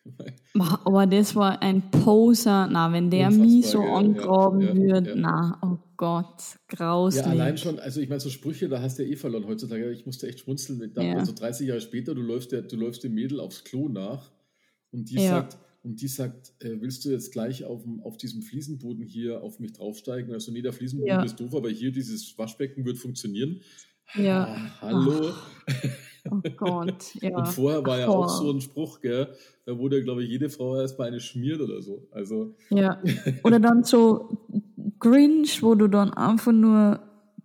[0.84, 2.68] Aber das war ein Poser.
[2.70, 5.16] Na, wenn der mich so angraben ja, würde, ja.
[5.16, 7.24] na, oh Gott, grauslich.
[7.24, 9.90] ja, allein schon, also ich meine, so Sprüche, da hast du ja eh verloren heutzutage.
[9.92, 11.14] Ich musste echt schmunzeln, mit, Ja.
[11.16, 14.30] also 30 Jahre später, du läufst, der, du läufst dem Mädel aufs Klo nach
[14.90, 19.04] und die sagt, und die sagt, äh, willst du jetzt gleich auf, auf diesem Fliesenboden
[19.04, 20.32] hier auf mich draufsteigen?
[20.32, 21.22] Also, nee, der Fliesenboden Ja.
[21.22, 23.60] ist doof, aber hier dieses Waschbecken wird funktionieren.
[24.14, 24.44] Ja.
[24.46, 25.32] Ah, hallo.
[26.30, 27.36] Oh Gott, ja.
[27.36, 29.28] Und vorher war ja auch so ein Spruch, gell?
[29.66, 32.08] Da wurde, glaube ich, jede Frau erstmal eine schmiert oder so.
[32.10, 33.02] Also, Ja.
[33.44, 34.46] Oder dann so
[35.00, 37.00] Grinch, wo du dann einfach nur,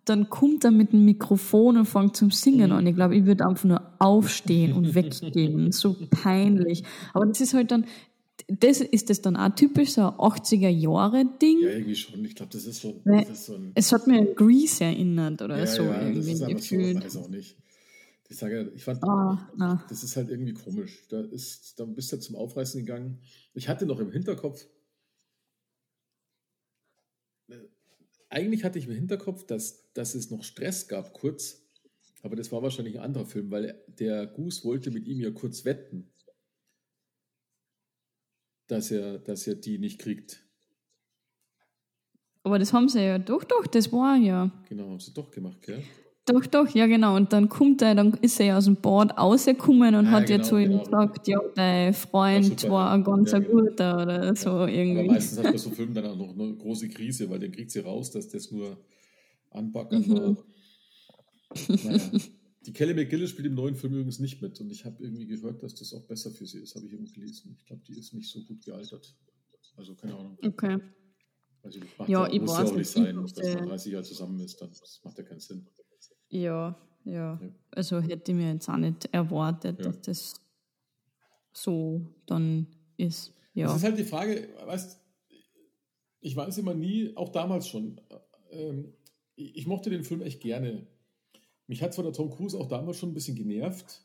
[0.06, 2.88] dann kommt er mit dem Mikrofon und fängt zum Singen an.
[2.88, 5.72] Ich glaube, ich würde einfach nur aufstehen und weggehen.
[5.74, 6.84] So peinlich.
[7.14, 7.86] Aber das ist halt dann,
[8.48, 11.60] das ist das dann auch typisch so ein 80er-Jahre-Ding.
[11.62, 12.24] ja, irgendwie schon.
[12.26, 13.72] Ich glaube, das ist so, das ist so ein.
[13.76, 16.76] Es hat mir an Grease erinnert oder Ja, so ja, das irgendwie ist einfach so,
[16.76, 17.04] gefühlt.
[17.04, 17.58] weiß auch nicht.
[18.32, 19.84] Ich sage ich fand, na.
[19.90, 21.04] das ist halt irgendwie komisch.
[21.10, 23.20] Da, ist, da bist du zum Aufreißen gegangen.
[23.56, 24.68] Ich hatte noch im Hinterkopf,
[28.30, 31.64] eigentlich hatte ich im Hinterkopf, dass, dass es noch Stress gab, kurz.
[32.22, 35.66] Aber das war wahrscheinlich ein anderer Film, weil der Goose wollte mit ihm ja kurz
[35.66, 36.12] wetten,
[38.70, 40.46] dass er, dass er die nicht kriegt.
[42.44, 44.50] Aber das haben sie ja, doch, doch, das war ja.
[44.70, 45.84] Genau, haben sie doch gemacht, gell?
[46.26, 47.16] Doch, doch, ja genau.
[47.16, 50.30] Und dann kommt er, dann ist er ja aus dem Bad rausgekommen und Ah, hat
[50.30, 50.84] ja genau, zu ihm genau.
[50.84, 52.94] gesagt, ja, dein Freund war ja.
[52.94, 53.62] ein ganz Ja, genau.
[53.62, 55.08] guter oder so Aber irgendwie.
[55.08, 57.80] meistens hat bei so Filmen dann auch noch eine große Krise, weil dann kriegt sie
[57.80, 58.78] raus, dass das nur
[59.50, 60.14] anpacken Mhm.
[60.14, 60.38] war.
[61.84, 62.00] Naja.
[62.66, 65.64] die Kelly McGillis spielt im neuen Film übrigens nicht mit und ich habe irgendwie gehört,
[65.64, 67.56] dass das auch besser für sie ist, habe ich irgendwie gelesen.
[67.58, 69.16] Ich glaube, die ist nicht so gut gealtert.
[69.78, 70.38] Also keine Ahnung.
[70.44, 70.78] Okay.
[71.64, 73.42] Also das macht Ja, ja, ich muss weiß ja auch nicht sein, dass man wusste-
[73.68, 75.68] 30 Jahre zusammen ist, dann das macht ja keinen Sinn.
[76.30, 77.40] Ja, ja.
[77.42, 77.42] Ja.
[77.72, 79.86] Also hätte ich mir jetzt auch nicht erwartet, Ja.
[79.86, 80.34] dass das
[81.54, 82.68] so dann
[82.98, 83.30] ist.
[83.30, 83.76] Das Ja.
[83.76, 85.00] ist halt die Frage, weißt
[86.22, 88.02] ich weiß immer nie, auch damals schon,
[88.52, 88.94] ähm,
[89.38, 90.86] ich, ich mochte den Film echt gerne.
[91.70, 94.02] Mich hat zwar der Tom Cruise auch damals schon ein bisschen genervt,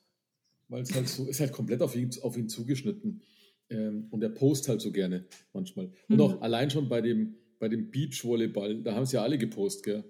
[0.68, 3.22] weil es halt so, ist halt komplett auf ihn, auf ihn zugeschnitten.
[3.70, 5.24] Ähm, und er post halt so gerne
[5.54, 5.86] manchmal.
[6.08, 6.20] Und Mhm.
[6.20, 10.04] auch allein schon bei dem, bei dem Beachvolleyball, da haben sie ja alle gepostet, gell?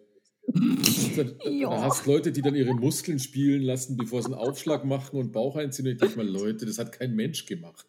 [1.17, 5.17] Da, da hast Leute, die dann ihre Muskeln spielen lassen, bevor sie einen Aufschlag machen
[5.17, 5.87] und Bauch einziehen.
[5.87, 7.87] Und ich denke mal, Leute, das hat kein Mensch gemacht.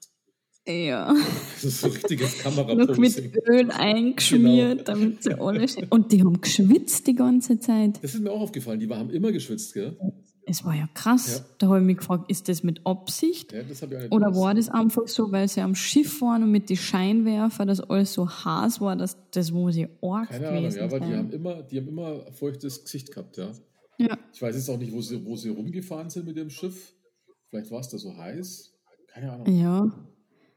[0.68, 1.14] Ja.
[1.56, 3.32] Das ist so richtiges Noch Kameraposing.
[3.32, 4.84] mit Öl eingeschmiert, Genau.
[4.84, 5.68] damit sie alle.
[5.68, 8.04] schön- Und die haben geschwitzt die ganze Zeit.
[8.04, 9.98] Das ist mir auch aufgefallen, die haben immer geschwitzt, gell?
[10.48, 11.40] Es war ja krass.
[11.40, 11.46] Ja.
[11.58, 13.52] Da habe ich mich gefragt, ist das mit Absicht?
[13.52, 14.42] Ja, das ich auch nicht Oder gewusst.
[14.44, 18.14] war das einfach so, weil sie am Schiff waren und mit den Scheinwerfer, dass alles
[18.14, 21.64] so heiß war, dass das muss ich arg Keine Ahnung, ja, aber die haben immer,
[21.64, 23.52] die haben immer feuchtes Gesicht gehabt, ja.
[23.98, 26.94] Ja, Ich weiß jetzt auch nicht, wo sie, wo sie rumgefahren sind mit dem Schiff.
[27.50, 28.72] Vielleicht war es da so heiß.
[29.14, 29.48] Keine Ahnung.
[29.56, 29.92] ja.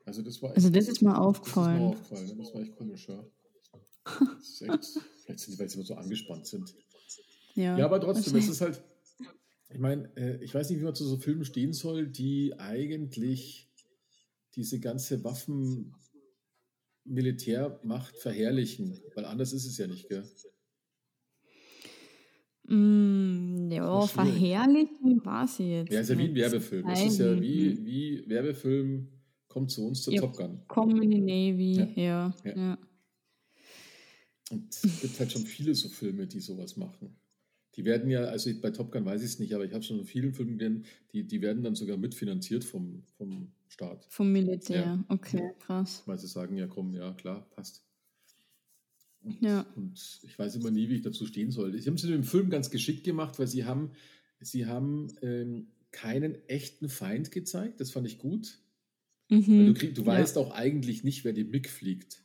[0.09, 1.83] Also das war echt, Also das ist mir das ist mir aufgefallen.
[1.83, 2.39] aufgefallen.
[2.39, 3.25] Das war echt komisch, ja.
[4.41, 4.63] Echt,
[5.25, 6.75] vielleicht sind die, weil sie immer so angespannt sind.
[7.55, 8.83] Ja, Ja, aber trotzdem, es ist halt,
[9.69, 13.69] ich meine, äh, ich weiß nicht, wie man zu so Filmen stehen soll, die eigentlich
[14.57, 20.25] diese ganze Waffen-Militärmacht verherrlichen, weil anders ist es ja nicht, gell?
[22.65, 25.93] Mm, ja, verherrlichen weiß ich jetzt.
[25.93, 26.35] Ja, ist ja wie ein.
[26.35, 26.89] Werbefilm.
[26.89, 29.09] Es ist ja wie, wie Werbefilm,
[29.49, 30.21] kommt zu uns zur Ja.
[30.21, 30.61] Top Gun.
[30.69, 31.87] Kommen in die Navy, Ja.
[31.97, 32.35] ja.
[32.45, 32.57] Ja.
[32.57, 32.79] ja.
[34.51, 37.17] Und es gibt halt schon viele so Filme, die sowas machen.
[37.75, 39.99] Die werden ja, also bei Top Gun weiß ich es nicht, aber ich habe schon
[39.99, 44.07] in vielen Filmen gesehen, die, die werden dann sogar mitfinanziert vom, vom Staat.
[44.09, 44.81] Vom Militär.
[44.81, 45.05] Ja.
[45.09, 46.03] Okay, krass.
[46.07, 47.85] Weil sie sagen, ja komm, ja klar, passt.
[49.23, 49.67] Und, Ja.
[49.77, 51.79] und ich weiß immer nie, wie ich dazu stehen soll.
[51.79, 53.93] Sie haben es in dem Film ganz geschickt gemacht, weil sie haben,
[54.41, 57.81] sie haben ähm, keinen echten Feind gezeigt.
[57.81, 58.59] Das fand ich gut.
[59.29, 59.67] Weil Mhm.
[59.67, 60.07] du, krieg, du Ja.
[60.09, 62.23] weißt auch eigentlich nicht, wer die MIG fliegt.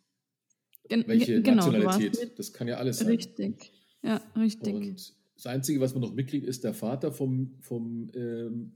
[0.90, 2.38] Gen Welche genau, Nationalität.
[2.40, 3.08] Das kann ja alles sein.
[3.08, 3.72] richtig.
[4.04, 4.74] Ja, richtig.
[4.74, 8.74] Und das Einzige, was man noch mitkriegt, ist der Vater vom, vom ähm,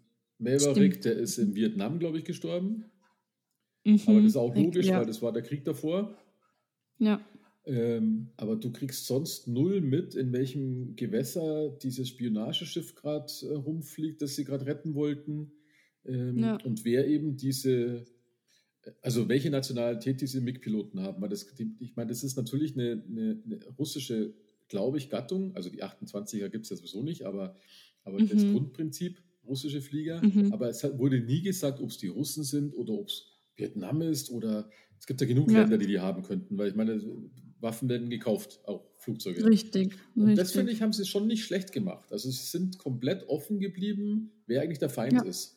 [0.59, 1.05] Stimmt.
[1.05, 2.85] der ist in Vietnam, glaube ich, gestorben.
[3.85, 3.99] Mhm.
[4.07, 4.99] Aber das ist auch logisch, ja.
[4.99, 6.17] weil das war der Krieg davor.
[6.99, 7.21] Ja,
[7.65, 14.21] Ähm, aber du kriegst sonst null mit, in welchem Gewässer dieses Spionageschiff gerade äh, rumfliegt,
[14.21, 15.51] das sie gerade retten wollten.
[16.05, 16.57] Ähm, Ja.
[16.63, 18.05] Und wer eben diese,
[19.01, 21.21] also welche Nationalität diese MiG-Piloten haben.
[21.21, 24.33] Weil das, die, ich meine, das ist natürlich eine, eine, eine russische,
[24.67, 25.55] glaube ich, Gattung.
[25.55, 27.55] Also die 28er gibt es ja sowieso nicht, aber,
[28.03, 28.53] aber das Mhm.
[28.53, 30.21] Grundprinzip, russische Flieger.
[30.23, 30.51] Mhm.
[30.51, 34.01] Aber es hat, wurde nie gesagt, ob es die Russen sind oder ob es Vietnam
[34.01, 34.69] ist oder
[34.99, 35.61] es gibt ja genug Ja.
[35.61, 37.01] Länder, die die haben könnten, weil ich meine,
[37.59, 39.43] Waffen werden gekauft, auch Flugzeuge.
[39.45, 39.95] richtig.
[40.15, 42.11] Und das finde ich, haben sie schon nicht schlecht gemacht.
[42.11, 45.23] Also sie sind komplett offen geblieben, wer eigentlich der Feind Ja.
[45.23, 45.56] ist.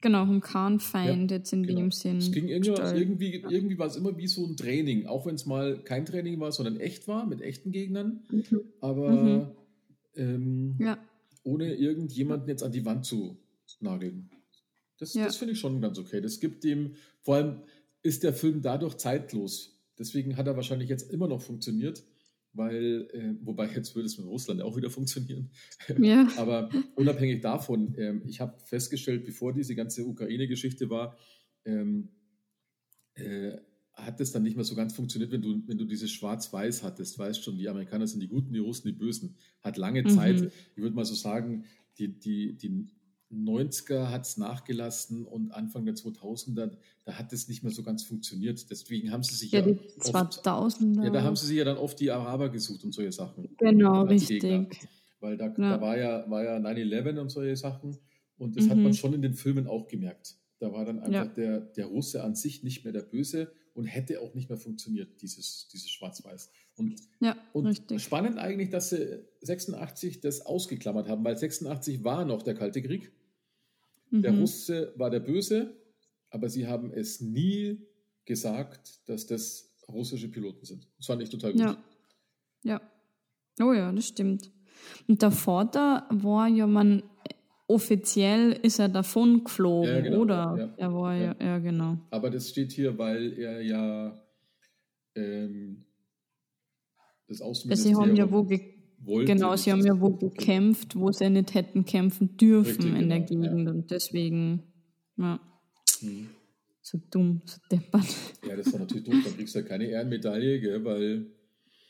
[0.00, 1.80] Genau, um keinen Feind jetzt in Genau.
[1.80, 2.18] dem Sinn.
[2.18, 2.96] Es ging irgendwie, stellen.
[2.96, 6.40] irgendwie, irgendwie war es immer wie so ein Training, auch wenn es mal kein Training
[6.40, 8.60] war, sondern echt war, mit echten Gegnern, Mhm.
[8.80, 9.54] aber
[10.16, 10.98] ähm, Ja,
[11.44, 13.36] ohne irgendjemanden jetzt an die Wand zu
[13.80, 14.30] nageln.
[14.98, 15.24] Das, Ja.
[15.26, 16.20] das finde ich schon ganz okay.
[16.20, 17.62] Das gibt dem, vor allem
[18.02, 19.78] ist der Film dadurch zeitlos.
[19.98, 22.02] Deswegen hat er wahrscheinlich jetzt immer noch funktioniert,
[22.52, 25.50] weil, äh, wobei jetzt würde es mit Russland auch wieder funktionieren.
[26.00, 26.28] ja.
[26.36, 31.16] Aber unabhängig davon, ähm, ich habe festgestellt, bevor diese ganze Ukraine-Geschichte war,
[31.64, 32.08] ähm,
[33.14, 33.56] äh,
[33.94, 37.18] hat es dann nicht mehr so ganz funktioniert, wenn du, wenn du dieses Schwarz-Weiß hattest.
[37.18, 39.36] Weißt schon, die Amerikaner sind die Guten, die Russen die Bösen.
[39.60, 40.08] Hat lange Mhm.
[40.08, 40.40] Zeit,
[40.74, 41.64] ich würde mal so sagen,
[41.98, 42.88] die, die, die
[43.32, 46.72] 90er hat es nachgelassen und Anfang der 2000er,
[47.04, 48.68] da hat es nicht mehr so ganz funktioniert.
[48.70, 51.04] Deswegen haben sie sich Ja, ja, die oft, 2000er.
[51.04, 53.48] ja, da haben sie sich ja dann oft die Araber gesucht und solche Sachen.
[53.58, 54.10] Genau, Gegner.
[54.10, 54.88] richtig.
[55.20, 55.52] Weil da, Ja.
[55.76, 57.96] da war ja, war ja 9-11 und solche Sachen.
[58.38, 58.82] Und das hat Mhm.
[58.84, 60.36] man schon in den Filmen auch gemerkt.
[60.58, 61.32] Da war dann einfach Ja.
[61.32, 65.20] der, der Russe an sich nicht mehr der Böse und hätte auch nicht mehr funktioniert,
[65.22, 66.50] dieses, dieses Schwarz-Weiß.
[66.76, 68.02] Und, Ja, und richtig.
[68.02, 73.12] spannend eigentlich, dass sie 86 das ausgeklammert haben, weil 86 war noch der Kalte Krieg.
[74.10, 74.40] Der Mhm.
[74.40, 75.76] Russe war der Böse,
[76.30, 77.86] aber sie haben es nie
[78.24, 80.88] gesagt, dass das russische Piloten sind.
[80.96, 81.60] Das fand ich total gut.
[81.60, 81.76] Ja.
[82.62, 82.80] Ja.
[83.60, 84.50] Oh ja, das stimmt.
[85.08, 87.02] Und der Vater war ja, man,
[87.66, 90.54] offiziell ist er davon geflogen, Ja, genau, oder?
[90.58, 90.74] ja.
[90.76, 91.98] Er war ja, ja, genau.
[92.10, 94.20] Aber das steht hier, weil er ja
[95.14, 95.84] ähm,
[97.28, 97.94] das Außenministerium...
[98.04, 99.32] Sie haben ja wo, ge wollte.
[99.32, 103.20] Genau, sie haben ja wo gekämpft, wo sie nicht hätten kämpfen dürfen Richtig, in der
[103.20, 103.50] genau, ja.
[103.52, 103.68] Gegend.
[103.68, 104.62] Und deswegen,
[105.16, 105.40] ja,
[106.02, 106.28] Mhm.
[106.82, 108.06] so dumm, so deppert.
[108.48, 109.14] Ja, das war natürlich doof.
[109.24, 111.26] Dann kriegst du ja keine Ehrenmedaille, gell, weil,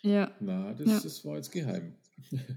[0.02, 1.00] Ja, na, das, Ja.
[1.02, 1.94] das war jetzt geheim.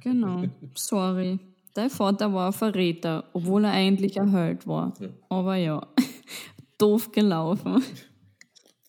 [0.01, 0.43] genau.
[0.75, 1.39] Sorry.
[1.75, 4.93] Dein Vater war ein Verräter, obwohl er eigentlich ein Held war.
[4.99, 5.09] Ja.
[5.29, 5.87] Aber ja,
[6.77, 7.81] doof gelaufen.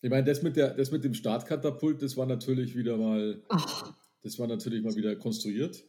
[0.01, 3.91] Ich meine, das mit, der, das mit dem Startkatapult, das war natürlich wieder mal, Ach,
[4.25, 5.83] das war natürlich mal wieder konstruiert.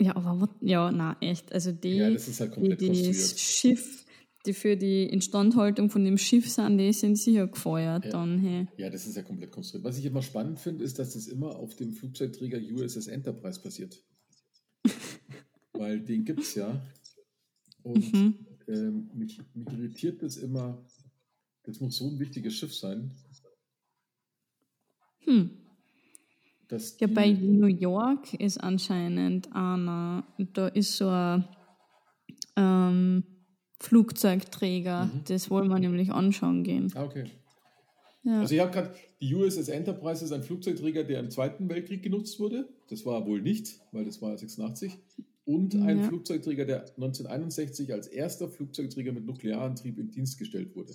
[0.00, 1.52] ja, aber ja, na echt.
[1.52, 3.38] Also die, Ja, das ist halt die, komplett die konstruiert.
[3.38, 4.04] Schiff,
[4.46, 8.10] die für die Instandhaltung von dem Schiff sind, die sind sicher gefeuert Ja.
[8.12, 8.38] dann.
[8.38, 8.66] Hey.
[8.78, 9.84] Ja, das ist ja komplett konstruiert.
[9.84, 14.02] Was ich immer spannend finde, ist, dass das immer auf dem Flugzeugträger USS Enterprise passiert.
[15.74, 16.80] Weil den gibt es ja.
[17.82, 18.46] Und Mhm.
[18.68, 20.82] ähm, mich, mich irritiert das immer.
[21.64, 23.12] Das muss so ein wichtiges Schiff sein,
[25.24, 25.50] Hm.
[26.68, 30.24] Dass Ja, bei New York ist anscheinend einer,
[30.54, 31.44] da ist so ein
[32.56, 33.24] ähm,
[33.80, 35.20] Flugzeugträger, Mhm.
[35.28, 36.92] das wollen wir nämlich anschauen gehen.
[36.94, 37.24] Ah, okay.
[38.22, 38.40] Ja.
[38.40, 42.40] Also ich habe gerade, die USS Enterprise ist ein Flugzeugträger, der im Zweiten Weltkrieg genutzt
[42.40, 42.68] wurde.
[42.88, 44.98] Das war wohl nicht, weil das war 86.
[45.44, 46.04] Und ein Ja.
[46.08, 50.94] Flugzeugträger, der 1961 als erster Flugzeugträger mit Nuklearantrieb in Dienst gestellt wurde.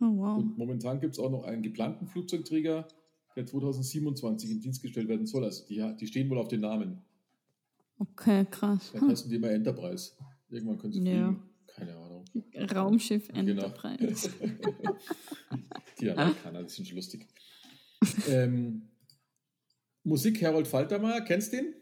[0.00, 0.38] Oh, wow.
[0.38, 2.86] Und momentan gibt es auch noch einen geplanten Flugzeugträger,
[3.36, 5.44] der 2027 in Dienst gestellt werden soll.
[5.44, 6.98] Also die, die stehen wohl auf den Namen.
[7.98, 8.88] Okay, krass.
[8.90, 10.12] Vielleicht heißen die immer Enterprise.
[10.48, 11.28] Irgendwann können sie Ja.
[11.28, 11.42] fliegen.
[11.66, 12.24] Keine Ahnung.
[12.74, 13.38] Raumschiff Genau.
[13.64, 14.30] Enterprise.
[16.00, 17.26] Die Amerikaner, die sind schon lustig.
[18.28, 18.82] ähm,
[20.02, 21.74] Musik Harold Faltermeier, kennst du den?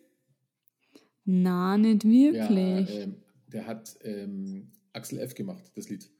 [1.25, 2.91] Na, nicht wirklich.
[2.91, 3.17] ähm,
[3.53, 5.35] der hat ähm, Axel F.
[5.35, 6.11] gemacht, das Lied.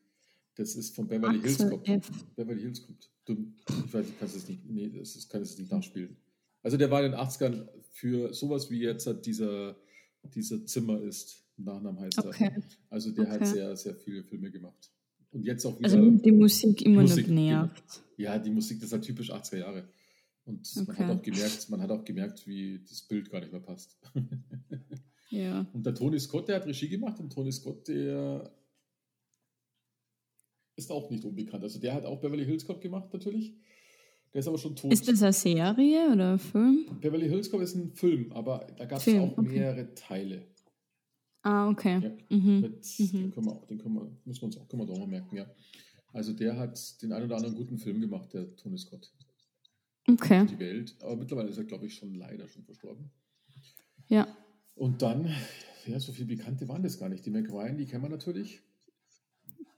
[0.55, 1.89] Das ist von Beverly Hills Axel Cop.
[1.89, 2.11] F.
[2.37, 2.97] Beverly Hills Cop.
[3.29, 3.37] Du,
[3.87, 6.17] ich weiß, ich kann es nicht, nee, das ist, kann es nicht nachspielen.
[6.63, 9.77] Also der war in den 80ern für sowas wie jetzt hat dieser,
[10.35, 12.29] dieser Zimmer ist, Nachnamen heißt er.
[12.29, 12.53] Okay.
[12.89, 13.51] Also der hat Okay.
[13.53, 14.91] sehr, sehr viele Filme gemacht.
[15.31, 15.91] Und jetzt auch wieder.
[15.91, 18.03] Also mich hat die Musik immer Musik, noch genervt.
[18.17, 19.89] Ja, die Musik, das ist halt typisch 80er Jahre.
[20.47, 21.05] Und man Okay.
[21.05, 23.99] hat auch gemerkt, man hat auch gemerkt, wie das Bild gar nicht mehr passt.
[25.31, 25.67] Ja.
[25.75, 28.51] Und der Tony Scott, der hat Regie gemacht und Tony Scott, der
[30.79, 31.63] ist auch nicht unbekannt.
[31.63, 33.55] Also der hat auch Beverly Hills Cop gemacht natürlich.
[34.33, 34.93] Der ist aber schon tot.
[34.93, 36.87] Ist das eine Serie oder ein Film?
[37.01, 39.49] Beverly Hills Cop ist ein Film, aber da gab es auch okay.
[39.49, 40.47] mehrere Teile.
[41.43, 42.01] Ah, okay.
[42.03, 42.37] Ja.
[42.37, 42.61] Mhm.
[42.61, 44.99] Mit, Den können wir auch, den können wir, müssen wir uns auch, können wir doch
[44.99, 45.47] mal merken, ja.
[46.13, 49.13] Also der hat den einen oder anderen guten Film gemacht, der Tony Scott.
[50.09, 50.47] Okay.
[50.47, 50.97] Die Welt.
[51.01, 53.11] Aber mittlerweile ist er, glaube ich, schon leider schon verstorben.
[54.09, 54.27] Ja.
[54.75, 55.35] Und dann,
[55.87, 57.27] ja, so viele Bekannte waren das gar nicht.
[57.27, 58.63] Die Meg Ryan, die kennen wir natürlich.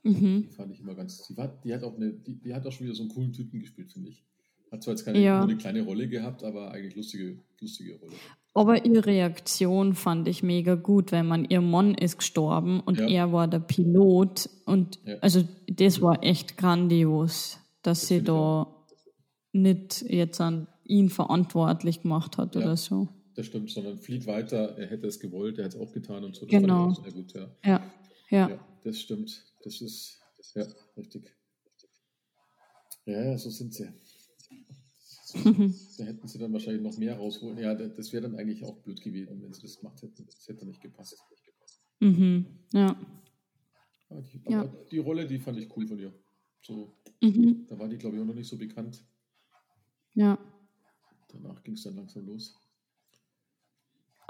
[0.03, 0.43] Mhm.
[0.49, 1.27] Die fand ich immer ganz.
[1.27, 3.33] Die, war, die, hat auch eine, die, die hat auch schon wieder so einen coolen
[3.33, 4.23] Typen gespielt, finde ich.
[4.71, 5.43] Hat zwar jetzt keine Ja.
[5.43, 8.13] eine kleine Rolle gehabt, aber eigentlich lustige, lustige Rolle.
[8.53, 13.07] Aber ihre Reaktion fand ich mega gut, weil man, ihr Mann ist gestorben und Ja.
[13.07, 14.49] er war der Pilot.
[14.65, 15.17] Und Ja.
[15.21, 18.75] also das war echt grandios, dass sie finde ich da
[19.53, 23.07] nicht jetzt an ihn verantwortlich gemacht hat oder so.
[23.35, 24.77] Das stimmt, sondern flieht weiter.
[24.77, 26.45] Er hätte es gewollt, er hätte es auch getan und so.
[26.45, 26.87] Das Genau.
[27.13, 27.33] gut.
[27.33, 27.81] Ja, ja.
[28.49, 29.45] Ja, das stimmt.
[29.63, 30.19] Das ist,
[30.55, 30.65] ja,
[30.97, 31.35] richtig.
[33.05, 33.89] Ja, ja, so sind sie.
[35.97, 37.57] Da hätten sie dann wahrscheinlich noch mehr rausholen.
[37.57, 40.25] Ja, da- das wäre dann eigentlich auch blöd gewesen, wenn sie das gemacht hätten.
[40.25, 41.17] Das hätte nicht gepasst.
[41.99, 42.45] Mhm.
[42.73, 42.99] Ja.
[44.09, 44.61] Aber, die, Ja.
[44.61, 46.13] aber die Rolle, die fand ich cool von ihr.
[46.61, 47.65] So, Mhm.
[47.69, 49.03] da war die, glaube ich, auch noch nicht so bekannt.
[50.15, 50.37] Ja.
[51.29, 52.57] Danach ging es dann langsam los.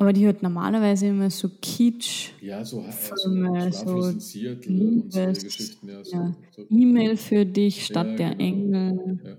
[0.02, 2.30] Aber die hat normalerweise immer so Kitsch.
[2.42, 5.88] Ja, so, äh, so Filme, so Seattle und Liebes- Geschichten.
[5.88, 6.36] Ja, so, ja.
[6.56, 8.44] so, E-Mail für dich statt Ja, der genau.
[8.44, 9.20] Engel.
[9.24, 9.38] Ja,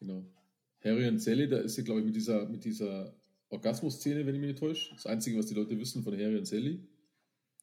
[0.00, 0.24] genau.
[0.82, 3.14] Harry und Sally, da ist sie, glaube ich, mit dieser, mit dieser
[3.50, 4.92] Orgasmus-Szene, wenn ich mich nicht täusche.
[4.94, 6.80] Das Einzige, was die Leute wissen von Harry und Sally.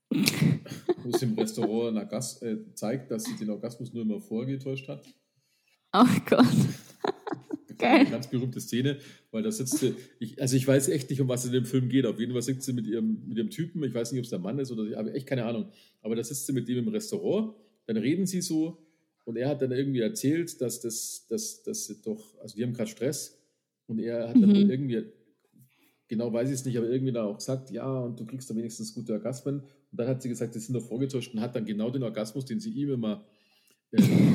[1.04, 5.06] Wo sie im Restaurant Orgas äh, zeigt, dass sie den Orgasmus nur immer vorgetäuscht hat.
[5.92, 6.46] Oh Gott.
[7.78, 8.02] Geil.
[8.02, 8.98] Eine ganz berühmte Szene,
[9.32, 11.66] weil da sitzt sie, ich, also ich weiß echt nicht, um was es in dem
[11.66, 12.06] Film geht.
[12.06, 14.30] Auf jeden Fall sitzt sie mit ihrem, mit ihrem Typen, ich weiß nicht, ob es
[14.30, 15.70] der Mann ist oder ich habe echt keine Ahnung.
[16.02, 17.54] Aber da sitzt sie mit dem im Restaurant,
[17.86, 18.86] dann reden sie so
[19.26, 22.74] und er hat dann irgendwie erzählt, dass das, dass, dass sie doch, also die haben
[22.74, 23.38] gerade Stress
[23.88, 24.70] und er hat dann Mhm.
[24.70, 25.04] irgendwie,
[26.08, 28.58] genau weiß ich es nicht, aber irgendwie dann auch gesagt, ja, und du kriegst dann
[28.58, 29.60] wenigstens gute Orgasmen.
[29.60, 32.46] Und dann hat sie gesagt, die sind doch vorgetäuscht und hat dann genau den Orgasmus,
[32.46, 33.26] den sie ihm immer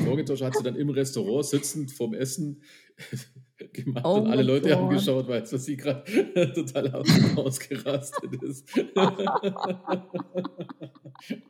[0.03, 2.61] vorgetäuscht hat, sie dann im Restaurant sitzend vorm Essen
[3.73, 4.97] gemacht Oh und alle Leute haben Gott.
[4.97, 6.03] geschaut, weil sie gerade
[6.55, 8.67] total aus, ausgerastet ist.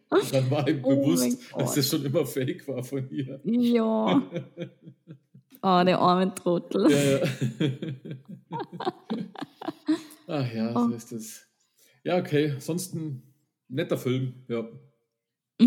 [0.09, 3.39] und dann war ihm Oh bewusst, dass das schon immer fake war von ihr.
[3.45, 4.21] Ja.
[5.65, 6.91] Oh, der arme Trottel.
[6.91, 7.21] Ja, ja.
[10.27, 10.89] Ach ja, Oh.
[10.89, 11.47] so ist es.
[12.03, 12.55] Ja, okay.
[12.59, 13.23] Sonst ein
[13.69, 14.33] netter Film.
[14.49, 14.67] Ja.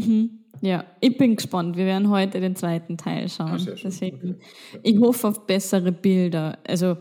[0.01, 0.30] Mhm.
[0.62, 1.76] Ja, ich bin gespannt.
[1.76, 3.61] Wir werden heute den zweiten Teil schauen.
[3.68, 3.74] Ah.
[3.82, 4.34] Deswegen, Okay.
[4.72, 4.80] Ja.
[4.82, 6.59] ich hoffe auf bessere Bilder.
[6.66, 6.97] Also,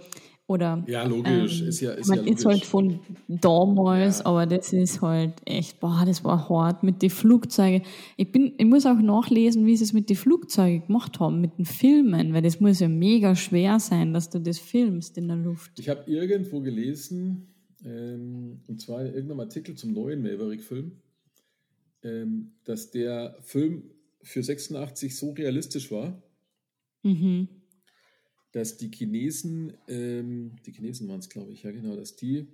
[0.48, 1.62] oder Ja, logisch.
[1.62, 2.46] Ähm, ist ja, ist man ja ist logisch.
[2.46, 4.26] halt von damals, Ja.
[4.26, 7.82] aber das ist halt echt, boah, das war hart mit den Flugzeugen.
[8.18, 11.58] Ich, bin, ich muss auch nachlesen, wie sie es mit den Flugzeugen gemacht haben, mit
[11.58, 15.38] den Filmen, weil das muss ja mega schwer sein, dass du das filmst in der
[15.38, 15.80] Luft.
[15.80, 17.48] Ich habe irgendwo gelesen,
[17.86, 20.92] ähm, und zwar in irgendeinem Artikel zum neuen Maverick-Film,
[22.06, 23.92] ähm, dass der Film
[24.24, 26.22] für 86 so realistisch war,
[27.04, 27.48] Mhm.
[28.52, 32.48] dass die Chinesen, ähm, die Chinesen waren es, glaube ich, ja genau, dass die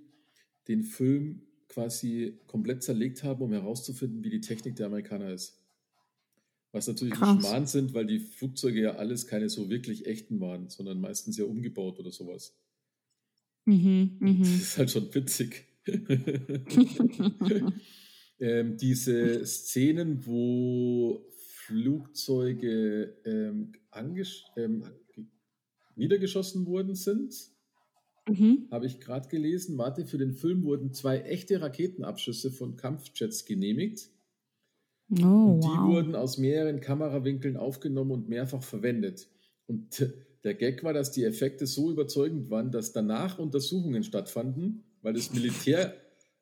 [0.68, 5.58] den Film quasi komplett zerlegt haben, um herauszufinden, wie die Technik der Amerikaner ist.
[6.72, 7.38] Was natürlich ein Krass.
[7.40, 11.44] Schmarrn sind, weil die Flugzeuge ja alles keine so wirklich echten waren, sondern meistens ja
[11.44, 12.54] umgebaut oder sowas.
[13.66, 14.18] Mhm.
[14.20, 14.42] Das Mhm.
[14.60, 15.66] ist halt schon witzig.
[18.42, 23.72] ähm, diese Szenen, wo Flugzeuge ähm,
[24.56, 24.82] ähm,
[25.14, 25.24] ge-
[25.94, 27.34] niedergeschossen worden sind,
[28.28, 28.66] mhm.
[28.70, 29.78] habe ich gerade gelesen.
[29.78, 34.10] Warte, für den Film wurden zwei echte Raketenabschüsse von Kampfjets genehmigt.
[35.10, 35.88] Oh, Und die wow.
[35.88, 39.28] wurden aus mehreren Kamerawinkeln aufgenommen und mehrfach verwendet.
[39.68, 40.04] Und
[40.42, 45.32] der Gag war, dass die Effekte so überzeugend waren, dass danach Untersuchungen stattfanden, weil das
[45.32, 45.94] Militär,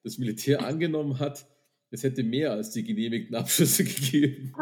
[0.03, 1.46] das Militär angenommen hat,
[1.91, 4.53] es hätte mehr als die genehmigten Abschüsse gegeben.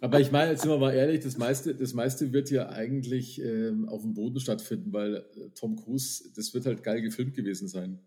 [0.00, 3.40] Aber ich meine, jetzt sind wir mal ehrlich, das meiste, das meiste wird ja eigentlich
[3.42, 7.68] ähm, auf dem Boden stattfinden, weil äh, Tom Cruise, das wird halt geil gefilmt gewesen
[7.68, 7.98] sein.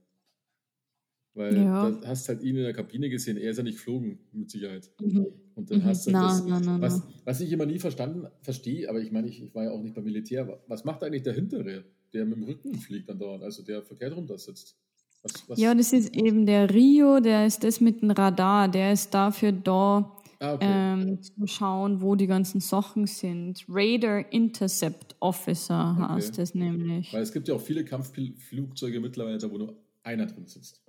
[1.35, 1.91] Weil Ja.
[1.91, 4.91] da hast halt ihn in der Kabine gesehen, er ist ja nicht geflogen, mit Sicherheit.
[5.01, 5.27] Mhm.
[5.55, 5.83] Und dann Mhm.
[5.85, 9.11] hast du Na, das, na, na, was, was ich immer nie verstanden verstehe, aber ich
[9.11, 11.85] meine, ich, ich war ja auch nicht beim Militär, wa- was macht eigentlich der Hintere,
[12.13, 14.77] der mit dem Rücken fliegt andauernd, also der verkehrt runter sitzt?
[15.23, 15.59] Was, was?
[15.59, 19.51] Ja, das ist eben der Rio, der ist das mit dem Radar, der ist dafür
[19.53, 20.65] da, ah, okay.
[20.69, 23.63] ähm, zu schauen, wo die ganzen Sachen sind.
[23.69, 26.13] Radar Intercept Officer Okay.
[26.13, 27.13] heißt das nämlich.
[27.13, 30.83] Weil es gibt ja auch viele Kampfflugzeuge mittlerweile, da wo nur einer drin sitzt.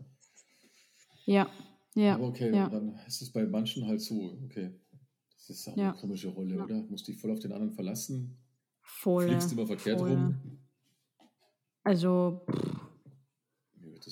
[1.26, 1.46] Ja,
[1.94, 2.68] ja, Aber okay, ja.
[2.68, 4.72] dann ist es bei manchen halt so, okay.
[5.36, 5.90] Das ist auch Ja.
[5.90, 6.64] eine komische Rolle, Ja.
[6.64, 6.82] oder?
[6.88, 8.36] Musst dich voll auf den anderen verlassen,
[8.82, 9.28] voll.
[9.28, 10.10] fliegst immer verkehrt voll.
[10.10, 10.58] rum.
[11.84, 12.80] Also, pff,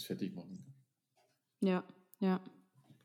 [0.03, 0.64] das fertig machen.
[1.61, 1.84] ja,
[2.20, 2.40] ja.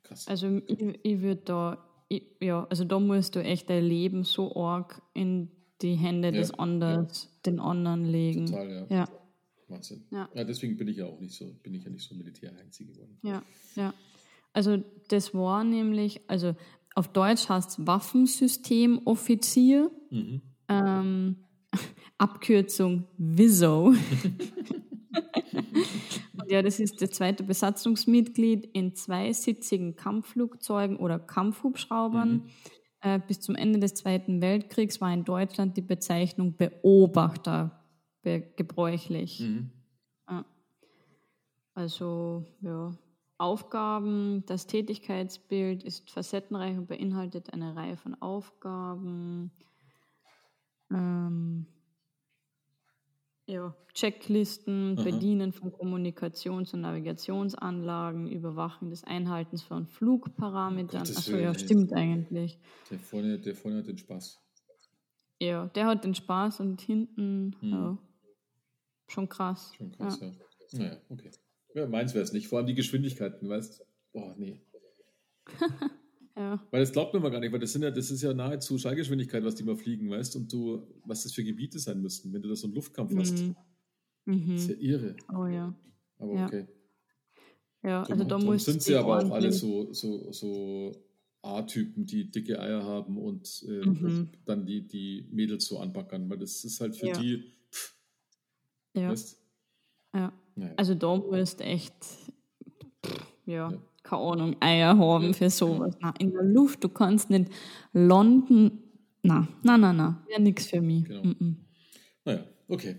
[0.03, 0.27] Krass.
[0.27, 4.55] Also ich, ich würde da, ich, ja, also da musst du echt dein Leben so
[4.55, 5.49] arg in
[5.81, 8.45] die Hände Ja, des Anders, den anderen legen.
[8.45, 8.85] Total, ja.
[8.89, 9.09] Ja,
[9.67, 10.05] Wahnsinn.
[10.11, 10.29] Ja.
[10.33, 13.17] ja, deswegen bin ich ja auch nicht so, bin ich ja nicht so Militärheinzi geworden.
[13.23, 13.43] ja,
[13.75, 13.93] ja.
[14.53, 14.77] Also
[15.09, 16.55] das war nämlich, also
[16.95, 20.41] auf Deutsch heißt es Waffensystemoffizier, Mhm.
[20.69, 21.35] ähm,
[22.17, 23.93] Abkürzung WISO.
[26.49, 32.29] Ja, das ist das zweite Besatzungsmitglied in zweisitzigen Kampfflugzeugen oder Kampfhubschraubern.
[32.29, 32.43] Mhm.
[33.01, 37.83] Äh, bis zum Ende des Zweiten Weltkriegs war in Deutschland die Bezeichnung Beobachter
[38.21, 39.39] be gebräuchlich.
[39.39, 39.71] Mhm.
[41.77, 42.91] Also ja,
[43.37, 49.51] Aufgaben, das Tätigkeitsbild ist facettenreich und beinhaltet eine Reihe von Aufgaben.
[50.89, 51.67] Ähm,
[53.47, 55.03] ja, Checklisten, Aha.
[55.03, 60.99] Bedienen von Kommunikations- und Navigationsanlagen, Überwachen des Einhaltens von Flugparametern.
[60.99, 62.59] Gottes Achso, ja, stimmt eigentlich.
[62.91, 64.39] Der vorne, der vorne hat den Spaß.
[65.39, 67.71] Ja, der hat den Spaß und hinten, Hm.
[67.71, 67.97] ja,
[69.07, 69.73] schon krass.
[69.75, 70.27] Schon krass, Ja.
[70.27, 70.33] ja.
[70.73, 71.31] Naja, okay.
[71.73, 72.47] Ja, meins wäre es nicht.
[72.47, 73.83] Vor allem die Geschwindigkeiten, weißt
[74.13, 74.61] Boah, nee.
[76.37, 78.31] Ja, Weil das glaubt man mal gar nicht, weil das sind ja, das ist ja
[78.31, 82.31] nahezu Schallgeschwindigkeit, was die mal fliegen, weißt und du, was das für Gebiete sein müssten,
[82.31, 83.39] wenn du da so einen Luftkampf hast.
[83.41, 83.55] Mhm.
[84.25, 84.75] Das ist Mhm.
[84.75, 85.15] ja irre.
[85.35, 85.73] Oh ja.
[86.19, 86.45] Aber Ja.
[86.45, 86.67] okay.
[87.83, 90.91] Ja, also da muss sind sie aber auch alle so, so, so
[91.41, 94.29] A-Typen, die dicke Eier haben und äh, Mhm.
[94.45, 97.17] dann die, die Mädels so anbackern, weil das ist halt für Ja.
[97.19, 97.95] die, pff,
[98.95, 99.41] Ja, weißt
[100.13, 100.33] ja.
[100.55, 100.73] naja.
[100.77, 103.81] Also da musst echt, pff, ja, Ja.
[104.07, 105.95] Keine Ahnung, Eier haben für sowas.
[105.99, 107.51] Na, in der Luft, du kannst nicht
[107.93, 108.83] landen.
[109.21, 111.03] Na, na, na, na, wäre nichts für mich.
[111.05, 111.23] Genau.
[111.23, 111.57] Mhm.
[112.23, 112.95] Naja, okay.